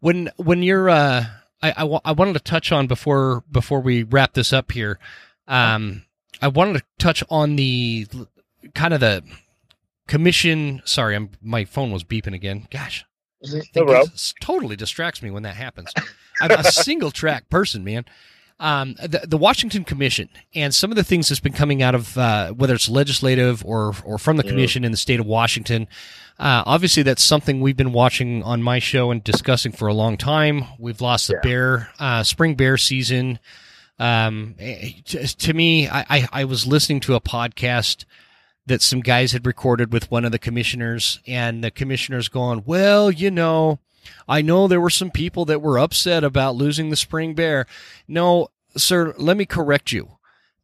[0.00, 1.26] when when you're uh,
[1.62, 4.98] I, I, w- I wanted to touch on before before we wrap this up here.
[5.46, 6.04] Um,
[6.40, 8.06] I wanted to touch on the
[8.74, 9.22] kind of the
[10.06, 10.80] commission.
[10.84, 12.66] Sorry, I'm my phone was beeping again.
[12.70, 13.04] Gosh,
[13.74, 14.04] no
[14.40, 15.92] totally distracts me when that happens.
[16.40, 18.04] I'm a single track person, man.
[18.58, 22.18] Um, the, the, Washington Commission and some of the things that's been coming out of
[22.18, 25.88] uh, whether it's legislative or or from the commission in the state of Washington.
[26.38, 30.18] Uh, obviously, that's something we've been watching on my show and discussing for a long
[30.18, 30.64] time.
[30.78, 31.40] We've lost the yeah.
[31.40, 33.38] bear uh, spring bear season.
[33.98, 38.04] Um, eh, to, to me, I, I, I was listening to a podcast
[38.66, 43.10] that some guys had recorded with one of the commissioners, and the commissioner's going, Well,
[43.10, 43.80] you know,
[44.28, 47.66] I know there were some people that were upset about losing the spring bear.
[48.06, 50.18] No, sir, let me correct you.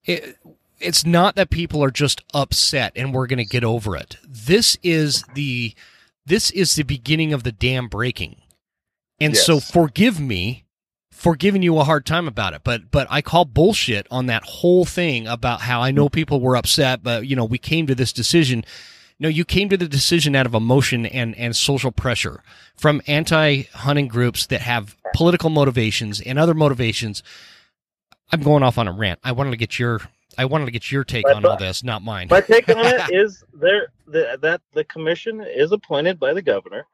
[0.05, 0.37] It,
[0.79, 4.17] it's not that people are just upset and we're going to get over it.
[4.27, 5.75] This is the
[6.25, 8.37] this is the beginning of the dam breaking.
[9.21, 9.47] And yes.
[9.47, 10.66] so forgive me
[11.17, 12.61] for giving you a hard time about it.
[12.63, 16.57] But but I call bullshit on that whole thing about how I know people were
[16.57, 18.65] upset, but you know we came to this decision.
[19.19, 22.43] No, you came to the decision out of emotion and, and social pressure
[22.77, 27.23] from anti hunting groups that have political motivations and other motivations.
[28.31, 29.19] I'm going off on a rant.
[29.25, 30.03] I wanted to get your
[30.37, 32.29] I wanted to get your take on all this, not mine.
[32.31, 36.87] My take on it is there the, that the commission is appointed by the governor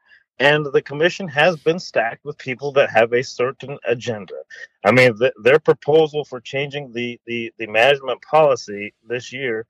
[0.43, 4.35] and the commission has been stacked with people that have a certain agenda.
[4.83, 9.65] I mean, the, their proposal for changing the, the, the management policy this year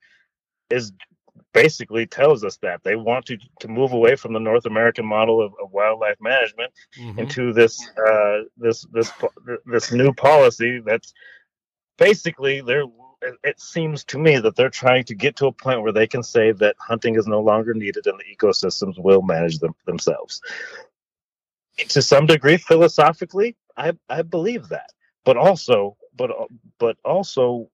[0.70, 0.92] is
[1.52, 5.40] basically tells us that they want to, to move away from the North American model
[5.40, 7.20] of, of wildlife management mm-hmm.
[7.20, 9.12] into this uh, this this
[9.66, 11.12] this new policy that's
[11.98, 12.86] basically they're
[13.42, 16.22] it seems to me that they're trying to get to a point where they can
[16.22, 20.40] say that hunting is no longer needed and the ecosystems will manage them themselves.
[21.88, 24.90] To some degree, philosophically, I I believe that,
[25.24, 26.30] but also, but
[26.78, 27.68] but also,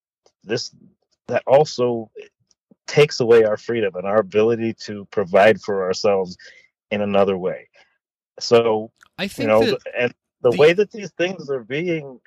[0.44, 0.74] this
[1.28, 2.11] that also
[2.86, 6.36] takes away our freedom and our ability to provide for ourselves
[6.90, 7.68] in another way.
[8.40, 12.20] So I think you know, and the, the way that these things are being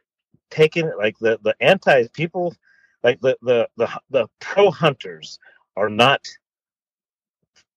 [0.51, 2.55] taken, like the the anti people
[3.03, 5.39] like the the the, the pro hunters
[5.75, 6.25] are not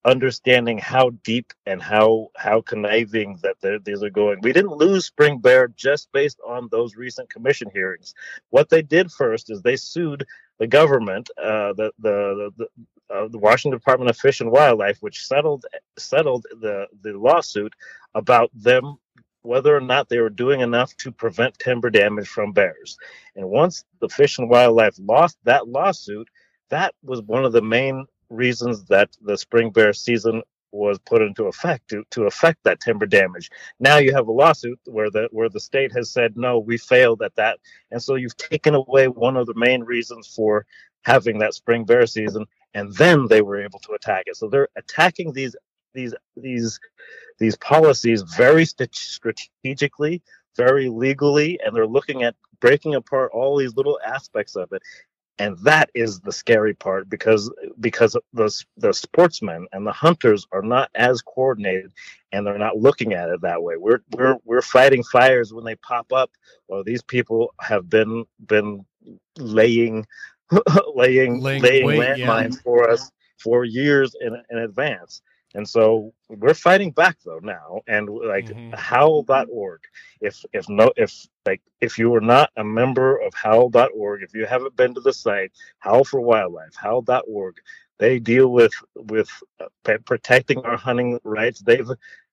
[0.04, 4.38] understanding how deep and how how conniving that these are going.
[4.42, 8.14] We didn't lose Spring Bear just based on those recent commission hearings.
[8.50, 10.24] What they did first is they sued
[10.58, 12.66] the government, uh, the the the,
[13.14, 15.66] uh, the Washington Department of Fish and Wildlife, which settled
[15.98, 17.74] settled the the lawsuit
[18.14, 18.98] about them
[19.46, 22.98] whether or not they were doing enough to prevent timber damage from bears.
[23.36, 26.28] And once the Fish and Wildlife lost that lawsuit,
[26.70, 30.42] that was one of the main reasons that the spring bear season
[30.72, 33.50] was put into effect to, to affect that timber damage.
[33.80, 37.22] Now you have a lawsuit where the where the state has said no, we failed
[37.22, 37.58] at that,
[37.90, 40.66] and so you've taken away one of the main reasons for
[41.02, 42.44] having that spring bear season,
[42.74, 44.36] and then they were able to attack it.
[44.36, 45.56] So they're attacking these
[45.96, 46.78] these these
[47.38, 50.22] these policies very strategically,
[50.56, 54.82] very legally, and they're looking at breaking apart all these little aspects of it.
[55.38, 60.62] And that is the scary part because because the the sportsmen and the hunters are
[60.62, 61.92] not as coordinated
[62.32, 63.76] and they're not looking at it that way.
[63.76, 66.30] We're we're we're fighting fires when they pop up.
[66.68, 68.86] Well, these people have been been
[69.36, 70.06] laying
[70.94, 72.62] laying laying, laying landmines yeah.
[72.64, 75.20] for us for years in, in advance
[75.56, 78.74] And so we're fighting back though now, and like mm-hmm.
[78.74, 79.80] howl.org.
[80.20, 84.44] If if no if like if you are not a member of howl.org, if you
[84.44, 87.56] haven't been to the site, Howl for Wildlife, howl.org,
[87.98, 91.60] they deal with with uh, protecting our hunting rights.
[91.60, 91.90] They've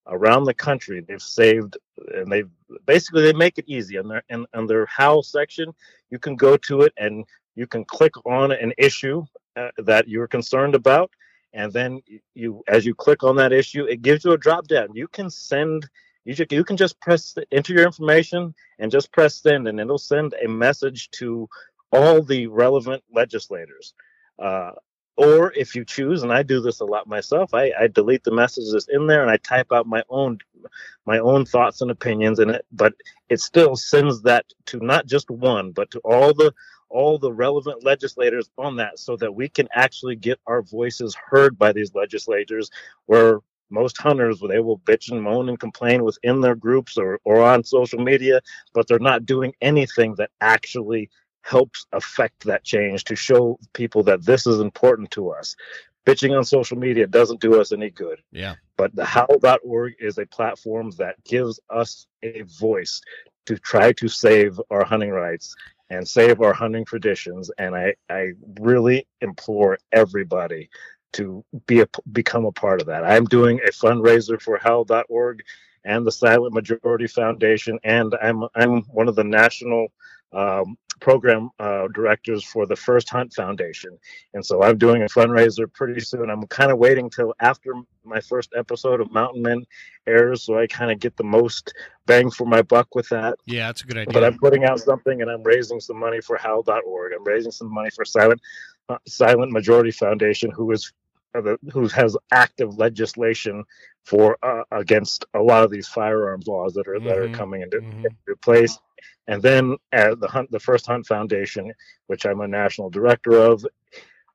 [0.08, 1.78] around the country they've saved
[2.14, 2.50] and they've
[2.86, 4.22] basically they make it easy on their
[4.54, 5.74] on their howl section
[6.10, 7.24] you can go to it and
[7.56, 9.24] you can click on an issue
[9.56, 11.10] uh, that you're concerned about
[11.54, 12.02] and then
[12.34, 14.90] you as you click on that issue it gives you a drop down.
[14.94, 15.90] You can send
[16.26, 19.98] you, just, you can just press enter your information and just press send and it'll
[19.98, 21.50] send a message to
[21.92, 23.94] all the relevant legislators.
[24.42, 24.72] Uh,
[25.16, 28.32] or if you choose and i do this a lot myself I, I delete the
[28.32, 30.40] messages in there and i type out my own
[31.06, 32.94] my own thoughts and opinions in it but
[33.30, 36.54] it still sends that to not just one but to all the
[36.94, 41.58] all the relevant legislators on that so that we can actually get our voices heard
[41.58, 42.70] by these legislators
[43.08, 43.40] where
[43.70, 47.64] most hunters they will bitch and moan and complain within their groups or, or on
[47.64, 48.40] social media
[48.74, 51.10] but they're not doing anything that actually
[51.44, 55.56] helps affect that change to show people that this is important to us.
[56.06, 58.22] Bitching on social media doesn't do us any good.
[58.32, 58.56] Yeah.
[58.78, 63.02] But the howl.org is a platform that gives us a voice
[63.46, 65.54] to try to save our hunting rights
[65.90, 67.52] and save our hunting traditions.
[67.58, 70.70] And I, I really implore everybody
[71.14, 73.04] to be a, become a part of that.
[73.04, 75.44] I'm doing a fundraiser for Howl.org
[75.86, 79.88] and the Silent Majority Foundation, and I'm I'm one of the national
[80.34, 83.98] um, program uh, directors for the First Hunt Foundation.
[84.34, 86.30] And so I'm doing a fundraiser pretty soon.
[86.30, 87.74] I'm kind of waiting till after
[88.06, 89.64] my first episode of Mountain Men
[90.08, 91.74] airs so I kind of get the most
[92.06, 93.38] bang for my buck with that.
[93.46, 94.14] Yeah, that's a good idea.
[94.14, 97.14] But I'm putting out something and I'm raising some money for howl.org.
[97.14, 98.42] I'm raising some money for Silent
[98.90, 100.92] uh, Silent Majority Foundation who is
[101.36, 103.64] uh, who has active legislation
[104.04, 107.08] for uh, against a lot of these firearms laws that are mm-hmm.
[107.08, 107.36] that are mm-hmm.
[107.36, 108.06] coming into, mm-hmm.
[108.06, 108.78] into place
[109.28, 111.72] and then at the hunt the first hunt foundation
[112.08, 113.66] which i'm a national director of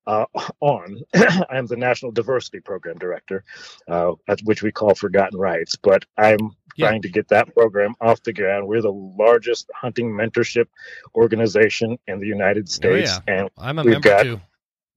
[0.07, 0.25] uh,
[0.61, 1.01] on
[1.51, 3.45] i'm the national diversity program director
[3.89, 4.13] uh,
[4.45, 6.39] which we call forgotten rights but i'm
[6.77, 6.89] yeah.
[6.89, 10.67] trying to get that program off the ground we're the largest hunting mentorship
[11.15, 13.41] organization in the united oh, states oh, yeah.
[13.41, 14.41] and i'm a member got, too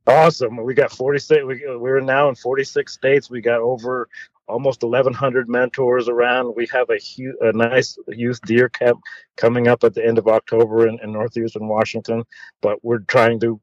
[0.08, 0.58] Awesome.
[0.64, 1.44] We got 46.
[1.46, 3.30] We, we're now in 46 states.
[3.30, 4.10] We got over
[4.48, 6.54] almost 1,100 mentors around.
[6.56, 9.00] We have a, hu- a nice youth deer camp
[9.38, 12.24] coming up at the end of October in, in northeastern Washington.
[12.62, 13.62] But we're trying to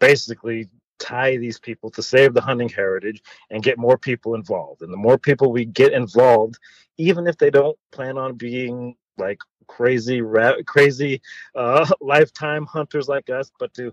[0.00, 0.68] basically
[0.98, 4.82] tie these people to save the hunting heritage and get more people involved.
[4.82, 6.56] And the more people we get involved,
[6.98, 11.20] even if they don't plan on being like crazy, ra- crazy
[11.54, 13.92] uh, lifetime hunters like us, but to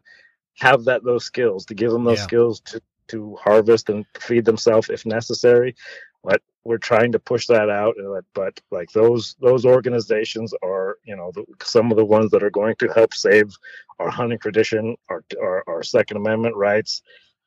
[0.59, 2.23] have that those skills to give them those yeah.
[2.23, 5.75] skills to to harvest and feed themselves if necessary
[6.23, 7.95] but we're trying to push that out
[8.33, 12.51] but like those those organizations are you know the, some of the ones that are
[12.51, 13.51] going to help save
[13.99, 17.01] our hunting tradition our, our, our second amendment rights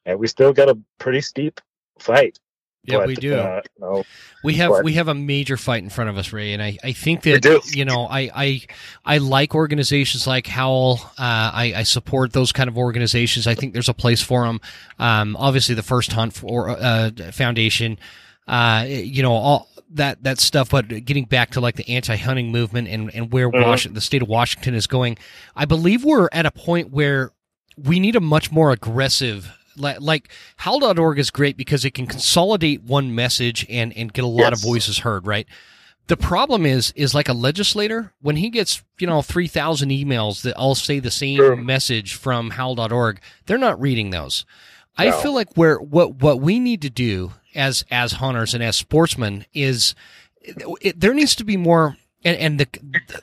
[0.06, 1.60] and we still got a pretty steep
[1.98, 2.38] fight
[2.84, 3.34] yeah, but, we do.
[3.34, 4.04] Uh, no,
[4.42, 6.76] we have but, we have a major fight in front of us, Ray, and I,
[6.84, 8.60] I think that you know I, I
[9.04, 11.00] I like organizations like Howl.
[11.18, 13.46] Uh, I, I support those kind of organizations.
[13.46, 14.60] I think there's a place for them.
[14.98, 17.98] Um, obviously, the First Hunt for, uh, Foundation,
[18.46, 20.70] uh, you know all that that stuff.
[20.70, 23.62] But getting back to like the anti-hunting movement and and where mm-hmm.
[23.62, 25.16] Washington, the state of Washington is going,
[25.56, 27.32] I believe we're at a point where
[27.82, 33.14] we need a much more aggressive like howl.org is great because it can consolidate one
[33.14, 34.62] message and, and get a lot yes.
[34.62, 35.46] of voices heard, right?
[36.06, 40.54] The problem is, is like a legislator, when he gets, you know, 3,000 emails that
[40.56, 41.56] all say the same sure.
[41.56, 44.44] message from howl.org, they're not reading those.
[44.98, 45.06] No.
[45.06, 48.76] I feel like where, what, what we need to do as, as hunters and as
[48.76, 49.94] sportsmen is
[50.80, 52.68] it, there needs to be more and, and the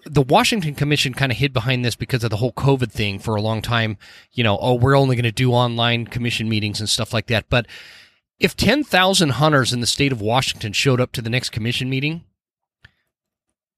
[0.06, 3.36] the Washington Commission kind of hid behind this because of the whole COVID thing for
[3.36, 3.98] a long time.
[4.32, 7.46] You know, oh, we're only going to do online commission meetings and stuff like that.
[7.50, 7.66] But
[8.40, 11.90] if ten thousand hunters in the state of Washington showed up to the next commission
[11.90, 12.24] meeting,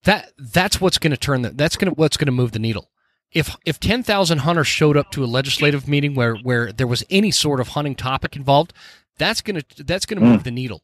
[0.04, 2.60] that that's what's going to turn the, that's going to what's going to move the
[2.60, 2.90] needle.
[3.32, 7.04] If if ten thousand hunters showed up to a legislative meeting where where there was
[7.10, 8.74] any sort of hunting topic involved,
[9.18, 10.46] that's going to that's going to move mm.
[10.46, 10.84] the needle.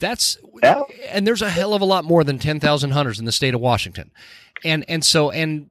[0.00, 0.82] That's yeah.
[1.08, 3.60] and there's a hell of a lot more than 10,000 hunters in the state of
[3.60, 4.10] Washington.
[4.64, 5.70] And and so and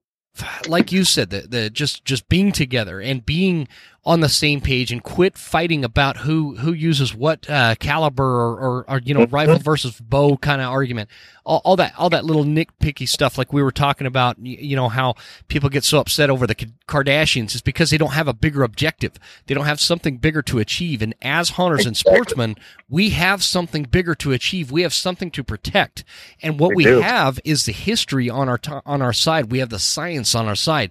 [0.67, 3.67] like you said the the just just being together and being
[4.09, 8.57] on the same page and quit fighting about who who uses what uh, caliber or,
[8.59, 9.35] or, or you know Mm-hmm.
[9.35, 11.09] rifle versus bow kind of argument.
[11.45, 14.37] All, all that all that little nitpicky stuff like we were talking about.
[14.39, 15.13] You, know how
[15.47, 16.55] people get so upset over the
[16.87, 19.13] Kardashians is because they don't have a bigger objective.
[19.45, 21.01] They don't have something bigger to achieve.
[21.03, 22.55] And as hunters and sportsmen,
[22.89, 24.71] we have something bigger to achieve.
[24.71, 26.03] We have something to protect.
[26.41, 29.51] And what we, We have is the history on our t- on our side.
[29.51, 30.89] We have the science on our side.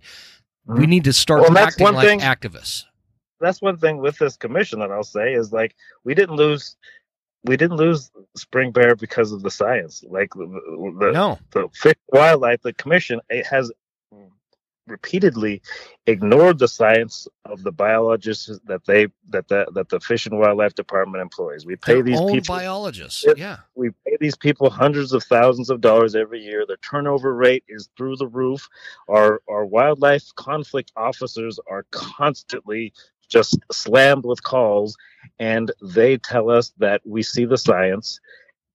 [0.66, 0.89] We Mhm.
[0.89, 2.85] need to start Well, acting like thing- activists.
[3.41, 5.74] That's one thing with this commission that I'll say is like
[6.05, 6.76] we didn't lose
[7.45, 10.05] we didn't lose spring bear because of the science.
[10.09, 10.47] Like the
[10.99, 11.39] the, No.
[11.53, 13.70] the fish and wildlife the commission it has
[14.89, 15.61] repeatedly
[16.07, 20.74] ignored the science of the biologists that they that the that the fish and wildlife
[20.74, 21.66] department employs.
[21.66, 23.24] We pay Their these people biologists.
[23.36, 23.59] Yeah.
[23.74, 26.64] we pay these people hundreds of thousands of dollars every year.
[26.66, 28.66] Their turnover rate is through the roof.
[29.09, 32.93] Our our wildlife conflict officers are constantly
[33.29, 34.97] just slammed with calls,
[35.39, 38.20] and they tell us that we see the science,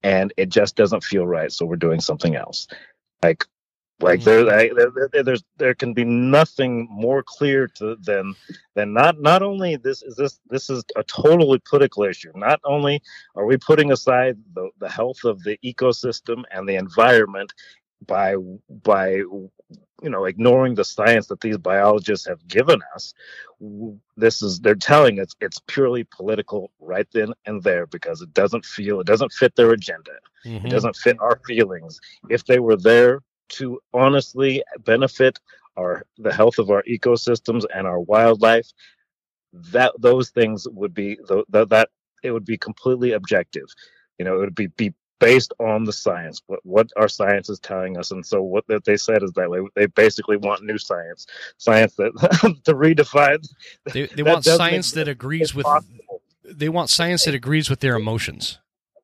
[0.04, 1.52] and it just doesn't feel right.
[1.52, 2.68] So we're doing something else.
[3.22, 3.46] Like,
[4.00, 4.24] like mm.
[4.24, 4.70] there, I,
[5.12, 8.36] there, there's there can be nothing more clear to than
[8.76, 12.32] than not not only this is this this is a totally political issue.
[12.36, 13.02] Not only
[13.36, 17.54] are we putting aside the, the health of the ecosystem and the environment
[18.06, 18.36] by
[18.84, 19.22] by
[20.04, 23.14] you know ignoring the science that these biologists have given us
[24.18, 28.66] this is they're telling us it's purely political right then and there because it doesn't
[28.66, 30.12] feel it doesn't fit their agenda.
[30.46, 30.66] Mhm.
[30.66, 32.00] it doesn't fit our feelings.
[32.30, 35.40] If they were there to honestly benefit
[35.78, 38.70] our the health of our ecosystems and our wildlife
[39.54, 41.90] that those things would be th- th- that
[42.24, 43.68] it would be completely objective.
[44.18, 47.60] You know it would be, be based on the science what, what our science is
[47.60, 50.78] telling us and so what that they said is that they, they basically want new
[50.78, 51.26] science
[51.58, 52.12] science that
[52.64, 53.46] to redefine
[53.92, 56.22] They, they want science that agrees with possible.
[56.44, 58.60] they want science that agrees with their emotions.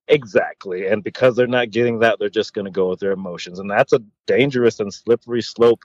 [0.09, 0.87] Exactly.
[0.87, 3.59] And because they're not getting that, they're just going to go with their emotions.
[3.59, 5.83] And that's a dangerous and slippery slope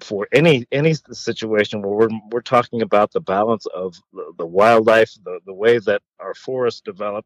[0.00, 5.14] for any any situation where we're we're talking about the balance of the, the wildlife,
[5.24, 7.24] the, the way that our forests develop,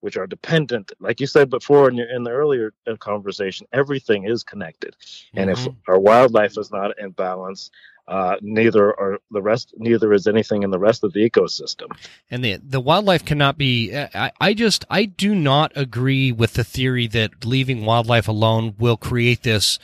[0.00, 4.24] which are dependent, like you said before in your in the earlier uh, conversation, everything
[4.24, 4.96] is connected.
[5.34, 5.76] And if Mhm.
[5.88, 7.70] our wildlife is not in balance,
[8.06, 9.74] uh, neither are the rest.
[9.76, 11.88] Neither is anything in the rest of the ecosystem.
[12.30, 16.64] and the the wildlife cannot be I, I just i do not agree with the
[16.64, 19.78] theory that leaving wildlife alone will create this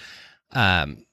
[0.53, 1.07] um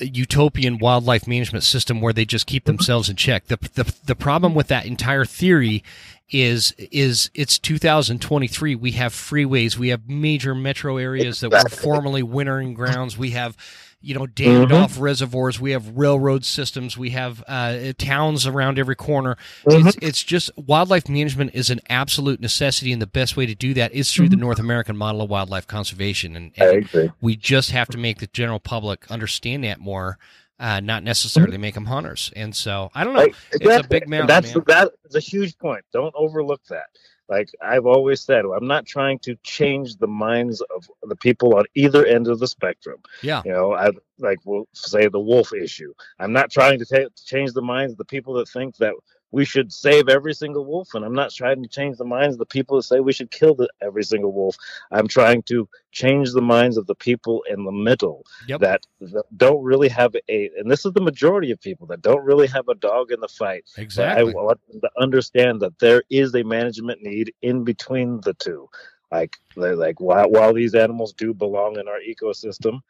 [0.00, 2.76] utopian wildlife management system where they just keep mm-hmm.
[2.76, 3.46] themselves in check.
[3.46, 5.82] The the, the problem with that entire theory
[6.30, 9.76] is is it's 2023 we have freeways.
[9.76, 13.18] We have major metro areas that were formerly wintering grounds.
[13.18, 13.56] We have
[14.02, 14.82] you know dammed Mhm.
[14.82, 19.36] off reservoirs we have railroad systems we have uh, towns around every corner
[19.66, 19.88] Mm-hmm.
[19.88, 23.74] it's, it's just wildlife management is an absolute necessity, and the best way to do
[23.74, 26.34] that is through the North American model of wildlife conservation.
[26.36, 26.98] And, Mm-hmm.
[26.98, 30.18] And we just have to make the general public understand that more,
[30.58, 32.32] uh, not necessarily make them hunters.
[32.34, 33.20] And so I don't know.
[33.20, 34.64] Like, It's a big mountain, That's man.
[34.68, 35.84] that is a huge point.
[35.92, 36.86] Don't overlook that.
[37.30, 41.64] Like I've always said, I'm not trying to change the minds of the people on
[41.76, 42.98] either end of the spectrum.
[43.22, 43.42] Yeah.
[43.44, 45.94] You know, I like we'll say the wolf issue.
[46.18, 48.94] I'm not trying to ta- change the minds of the people that think that
[49.32, 52.38] we should save every single wolf, and I'm not trying to change the minds of
[52.38, 54.56] the people that say we should kill the, every single wolf.
[54.90, 58.60] I'm trying to change the minds of the people in the middle Yep.
[58.60, 62.24] that, that don't really have a, and this is the majority of people that don't
[62.24, 63.64] really have a dog in the fight.
[63.76, 64.32] Exactly.
[64.32, 68.68] I want them to understand that there is a management need in between the two.
[69.12, 72.80] Like, like while while these animals do belong in our ecosystem,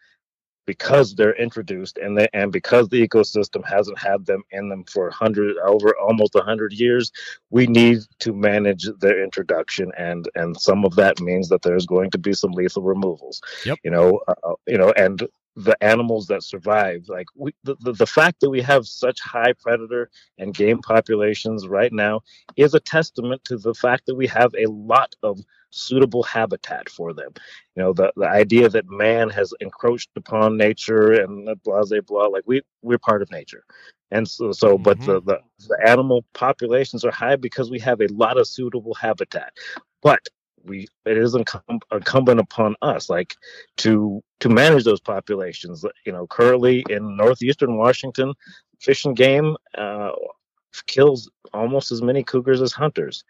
[0.67, 5.09] because they're introduced and they and because the ecosystem hasn't had them in them for
[5.09, 7.11] a hundred over almost a hundred years,
[7.51, 12.11] we need to manage their introduction and and some of that means that there's going
[12.11, 13.41] to be some lethal removals.
[13.65, 13.79] Yep.
[13.85, 18.07] You know, uh, you know, and the animals that survive, like we, the, the the
[18.07, 22.21] fact that we have such high predator and game populations right now
[22.57, 25.41] is a testament to the fact that we have a lot of
[25.71, 27.33] suitable habitat for them.
[27.77, 32.27] You know, the, the idea that man has encroached upon nature and blah blah blah,
[32.27, 33.64] like we we're part of nature.
[34.12, 38.09] And so, so but the, the the animal populations are high because we have a
[38.09, 39.53] lot of suitable habitat.
[40.03, 40.21] But
[40.64, 43.35] we it is incum- incumbent upon us like
[43.78, 48.32] to to manage those populations you know currently in northeastern washington
[48.78, 50.11] fish and game uh,
[50.86, 53.24] kills almost as many cougars as hunters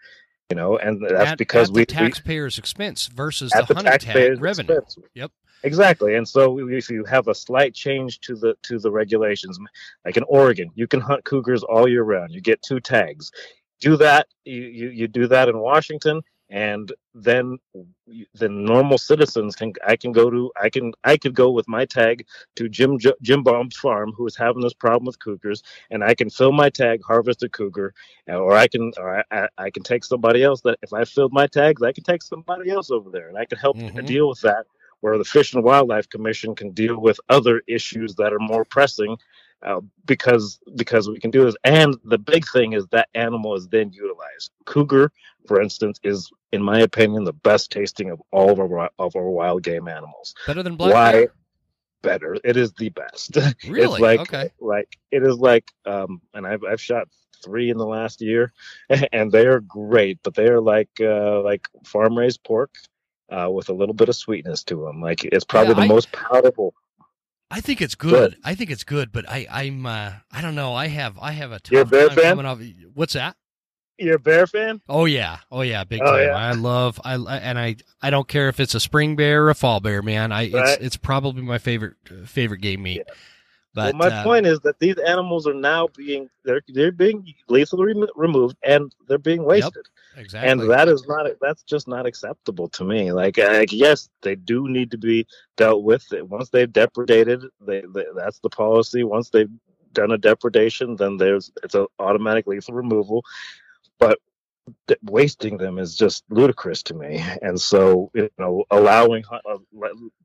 [0.50, 3.74] you know and that's At- because at we, the we taxpayers' expense versus at the
[3.74, 4.78] the hunting taxpayers tax revenue.
[4.78, 5.08] expense.
[5.14, 5.32] Yep.
[5.62, 9.58] Exactly, and so if you have a slight change to the to the regulations,
[10.06, 12.32] like in Oregon, you can hunt cougars all year round.
[12.32, 13.30] You get two tags.
[13.78, 14.26] Do that.
[14.46, 17.58] You you, you do that in Washington, and then
[18.34, 21.84] the normal citizens can I can go to I can I could go with my
[21.84, 26.14] tag to Jim Jim Baum's farm who is having this problem with cougars and I
[26.14, 27.94] can fill my tag harvest a cougar
[28.26, 31.46] or I can or I, I can take somebody else that if I filled my
[31.46, 34.04] tags I can take somebody else over there and I can help mm-hmm.
[34.04, 34.66] deal with that
[35.00, 39.16] where the Fish and Wildlife Commission can deal with other issues that are more pressing
[39.62, 41.56] uh, because because we can do this.
[41.64, 44.52] And the big thing is that animal is then utilized.
[44.64, 45.12] Cougar,
[45.46, 49.30] for instance, is in my opinion the best tasting of all of our of our
[49.30, 50.34] wild game animals.
[50.46, 50.94] Better than black.
[50.94, 51.12] Why?
[51.12, 51.34] Bear?
[52.02, 52.36] Better.
[52.44, 53.36] It is the best.
[53.68, 53.94] Really?
[53.94, 54.50] it's like okay.
[54.60, 57.08] like it is like um and I've I've shot
[57.44, 58.52] three in the last year
[59.12, 62.70] and they are great but they are like uh like farm raised pork
[63.30, 65.00] uh, with a little bit of sweetness to them.
[65.00, 66.74] Like it's probably yeah, the I, most palatable.
[67.50, 68.36] I think it's good.
[68.44, 70.74] I think it's good, but I I'm uh, I don't know.
[70.74, 72.60] I have I have a tough You're a coming off.
[72.94, 73.36] What's that?
[74.00, 74.80] You're a bear fan?
[74.88, 76.26] Oh yeah, oh yeah, big oh, time.
[76.26, 76.34] Yeah.
[76.34, 79.54] I love I and I I don't care if it's a spring bear or a
[79.54, 80.32] fall bear, man.
[80.32, 80.54] I right.
[80.54, 83.02] it's it's probably my favorite favorite game meat.
[83.06, 83.14] Yeah.
[83.72, 87.32] But well, my uh, point is that these animals are now being they're they're being
[87.48, 89.86] lethally removed and they're being wasted.
[90.16, 90.50] Yep, exactly.
[90.50, 93.12] And that is not that's just not acceptable to me.
[93.12, 96.04] Like, like yes, they do need to be dealt with.
[96.10, 99.04] Once they've depredated, they, they that's the policy.
[99.04, 99.50] Once they've
[99.92, 103.24] done a depredation, then there's it's an automatic lethal removal.
[104.00, 104.18] But
[105.04, 107.22] wasting them is just ludicrous to me.
[107.42, 109.58] And so you know allowing uh,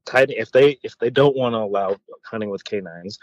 [0.05, 3.17] tiny if they if they don't want to allow hunting with canines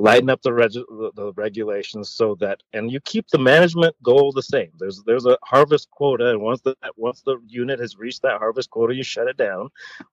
[0.00, 4.32] lighten up the, reg- the, the regulations so that and you keep the management goal
[4.32, 4.70] the same.
[4.78, 8.70] There's there's a harvest quota and once the once the unit has reached that harvest
[8.70, 9.70] quota you shut it down.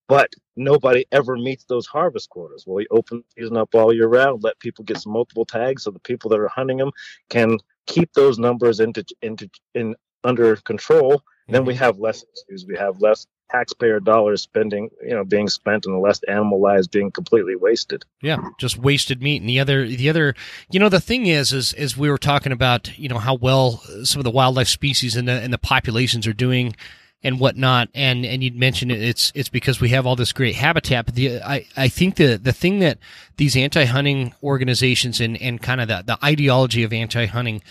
[0.07, 2.65] But nobody ever meets those harvest quotas.
[2.67, 5.91] Well you open season up all year round let people get some multiple tags so
[5.91, 6.91] the people that are hunting them
[7.29, 11.53] can keep those numbers into into in under control, mm-hmm.
[11.53, 11.83] then we mm-hmm.
[11.83, 12.65] have less issues.
[12.65, 17.11] We have less taxpayer dollars spending, you know, being spent and less animal lives being
[17.11, 18.03] completely wasted.
[18.21, 19.41] Yeah, just wasted meat.
[19.41, 20.33] And the other, the other,
[20.71, 23.77] you know, the thing is, is, is we were talking about, you know, how well
[24.03, 26.75] some of the wildlife species and the and the populations are doing
[27.23, 27.89] and whatnot.
[27.93, 31.05] And and you'd mentioned it, it's it's because we have all this great habitat.
[31.05, 32.97] But the I, I think the the thing that
[33.37, 37.61] these anti hunting organizations and and kind of the the ideology of anti hunting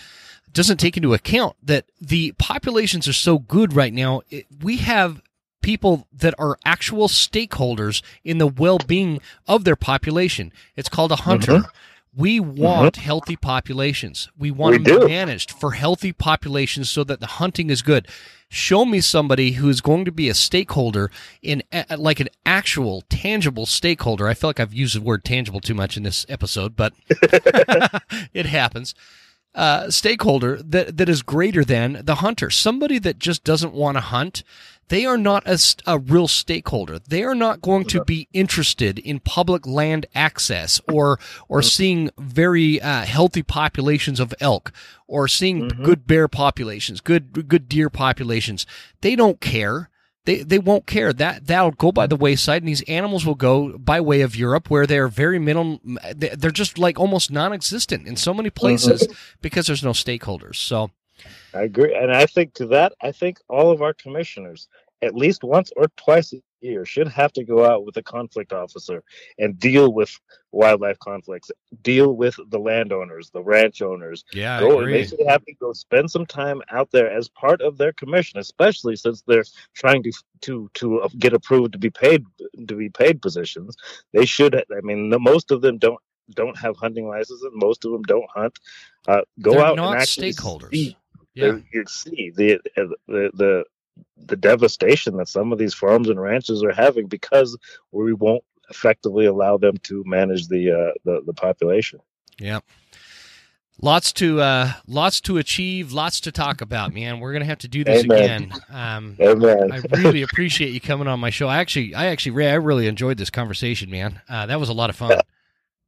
[0.51, 4.21] doesn't take into account that the populations are so good right now.
[4.29, 5.21] It, we have
[5.61, 10.51] people that are actual stakeholders in the well-being of their population.
[10.75, 11.53] It's called a hunter.
[11.53, 11.71] Mm-hmm.
[12.15, 13.03] We want mm-hmm.
[13.03, 14.29] healthy populations.
[14.37, 15.07] We want we them do.
[15.07, 18.07] managed for healthy populations so that the hunting is good.
[18.49, 21.09] Show me somebody who is going to be a stakeholder
[21.41, 21.63] in
[21.97, 24.27] like an actual tangible stakeholder.
[24.27, 26.93] I feel like I've used the word tangible too much in this episode, but
[28.33, 28.93] it happens
[29.55, 32.49] uh, stakeholder that, that is greater than the hunter.
[32.49, 34.43] Somebody that just doesn't want to hunt,
[34.89, 36.99] they are not a, a real stakeholder.
[36.99, 41.67] They are not going to be interested in public land access or or mm-hmm.
[41.67, 44.71] seeing very uh, healthy populations of elk
[45.07, 45.83] or seeing mm-hmm.
[45.83, 48.65] good bear populations, good good deer populations.
[49.01, 49.89] They don't care
[50.25, 53.77] they they won't care that that'll go by the wayside and these animals will go
[53.77, 55.79] by way of Europe where they're very minimal
[56.15, 59.13] they're just like almost non-existent in so many places mm-hmm.
[59.41, 60.91] because there's no stakeholders so
[61.53, 64.67] I agree and I think to that I think all of our commissioners
[65.01, 68.53] at least once or twice a year should have to go out with a conflict
[68.53, 69.03] officer
[69.37, 70.17] and deal with
[70.51, 71.51] wildlife conflicts,
[71.81, 74.23] deal with the landowners, the ranch owners.
[74.33, 74.93] Yeah, go, I agree.
[74.93, 78.39] They should have to go spend some time out there as part of their commission,
[78.39, 79.43] especially since they're
[79.73, 80.11] trying to
[80.41, 82.25] to to get approved to be paid
[82.67, 83.75] to be paid positions.
[84.13, 84.55] They should.
[84.55, 85.99] I mean, the, most of them don't
[86.33, 87.45] don't have hunting licenses.
[87.53, 88.57] Most of them don't hunt.
[89.07, 90.71] Uh, go they're out not and actually stakeholders.
[90.71, 90.97] See,
[91.33, 91.57] yeah.
[91.71, 93.63] you see the, the the
[94.17, 97.57] the devastation that some of these farms and ranches are having because
[97.91, 101.99] we won't effectively allow them to manage the uh, the, the population.
[102.39, 102.59] Yeah.
[103.81, 107.19] Lots to uh, lots to achieve, lots to talk about, man.
[107.19, 108.43] We're gonna have to do this Amen.
[108.43, 108.53] again.
[108.69, 109.71] Um, Amen.
[109.71, 111.47] I really appreciate you coming on my show.
[111.47, 114.21] I actually, I actually, I really enjoyed this conversation, man.
[114.29, 115.19] Uh, that was a lot of fun.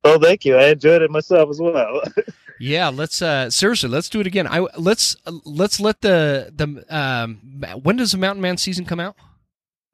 [0.05, 0.55] Oh, thank you.
[0.55, 2.01] I enjoyed it myself as well.
[2.57, 4.47] Yeah, let's uh seriously, let's do it again.
[4.47, 7.41] I let's let's let the the um
[7.83, 9.17] when does the Mountain Men season come out?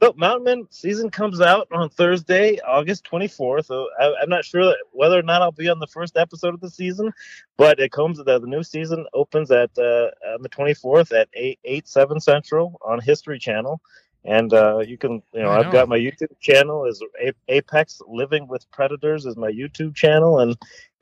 [0.02, 3.66] So Mountain Men season comes out on Thursday, August 24th.
[3.66, 6.60] So I, am not sure whether or not I'll be on the first episode of
[6.60, 7.12] the season,
[7.58, 11.60] but it comes the, the new season opens at uh, on the 24th at 8
[11.64, 13.82] 8 7 Central on History Channel.
[14.24, 17.04] And uh, you can, you know, I've got my YouTube channel is
[17.48, 20.56] Apex Living with Predators is my YouTube channel, and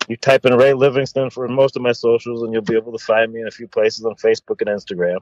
[0.08, 3.04] you type in Ray Livingston for most of my socials, and you'll be able to
[3.04, 5.20] find me in a few places on Facebook and Instagram.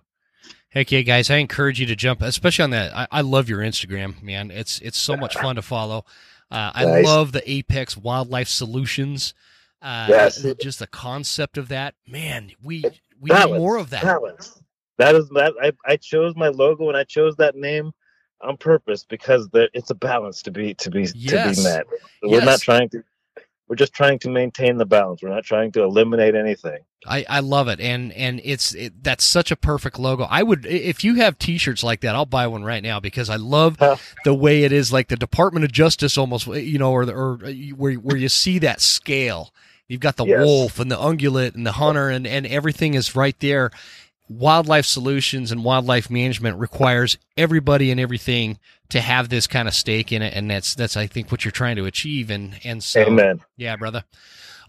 [0.69, 1.31] Heck yeah, guys!
[1.31, 2.95] I encourage you to jump, especially on that.
[2.95, 4.51] I, I love your Instagram, man.
[4.51, 6.05] It's it's so much fun to follow.
[6.51, 7.05] Uh, I Nice.
[7.05, 9.33] love the Apex Wildlife Solutions.
[9.81, 10.45] Uh, Yes.
[10.61, 12.51] just the concept of that, man.
[12.63, 12.83] We
[13.19, 14.03] we Balance, need more of that.
[14.03, 14.61] Balance.
[14.97, 15.53] That is that.
[15.61, 17.91] I, I chose my logo and I chose that name
[18.41, 21.85] on purpose because the, it's a balance to be to be to be met.
[22.23, 22.45] We're Yes.
[22.45, 23.03] not trying to.
[23.67, 25.21] We're just trying to maintain the balance.
[25.21, 26.79] We're not trying to eliminate anything.
[27.05, 30.23] I, I love it, and and it's it, that's such a perfect logo.
[30.23, 33.35] I would if you have T-shirts like that, I'll buy one right now because I
[33.35, 33.77] love
[34.25, 37.39] the way it is, like the Department of Justice, almost you know, or the, or
[37.45, 39.53] uh, where where you see that scale.
[39.87, 40.39] You've got the Yes.
[40.45, 43.71] wolf and the ungulate and the hunter, and and everything is right there.
[44.29, 48.59] Wildlife solutions and wildlife management requires everybody and everything
[48.89, 51.51] to have this kind of stake in it, and that's that's I think what you're
[51.51, 53.41] trying to achieve, and and so Amen.
[53.55, 54.03] yeah, brother.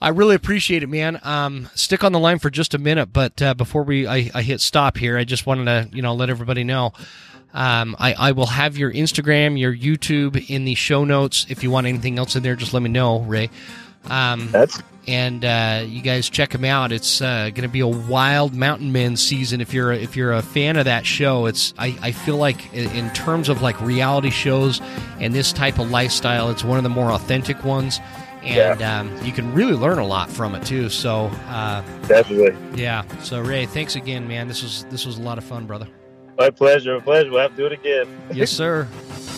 [0.00, 1.18] I really appreciate it, man.
[1.24, 4.42] Um, stick on the line for just a minute, but uh, before we I, I
[4.42, 6.92] hit stop here, I just wanted to you know let everybody know.
[7.54, 11.46] Um, I, I will have your Instagram, your YouTube in the show notes.
[11.48, 13.50] If you want anything else in there, just let me know, Ray.
[14.10, 16.92] Um, That's and uh, you guys check them out.
[16.92, 19.62] It's uh, going to be a wild mountain men season.
[19.62, 22.72] If you're a, if you're a fan of that show, it's I, I feel like
[22.74, 24.82] in, terms of like reality shows
[25.18, 28.00] and this type of lifestyle, it's one of the more authentic ones,
[28.42, 30.90] and um, you can really learn a lot from it too.
[30.90, 33.02] So uh, definitely yeah.
[33.22, 34.46] So Ray, thanks again, man.
[34.46, 35.88] This was this was a lot of fun, brother.
[36.36, 36.94] my pleasure.
[36.98, 37.30] My pleasure.
[37.30, 38.06] We'll have to do it again.
[38.30, 38.86] Yes, sir.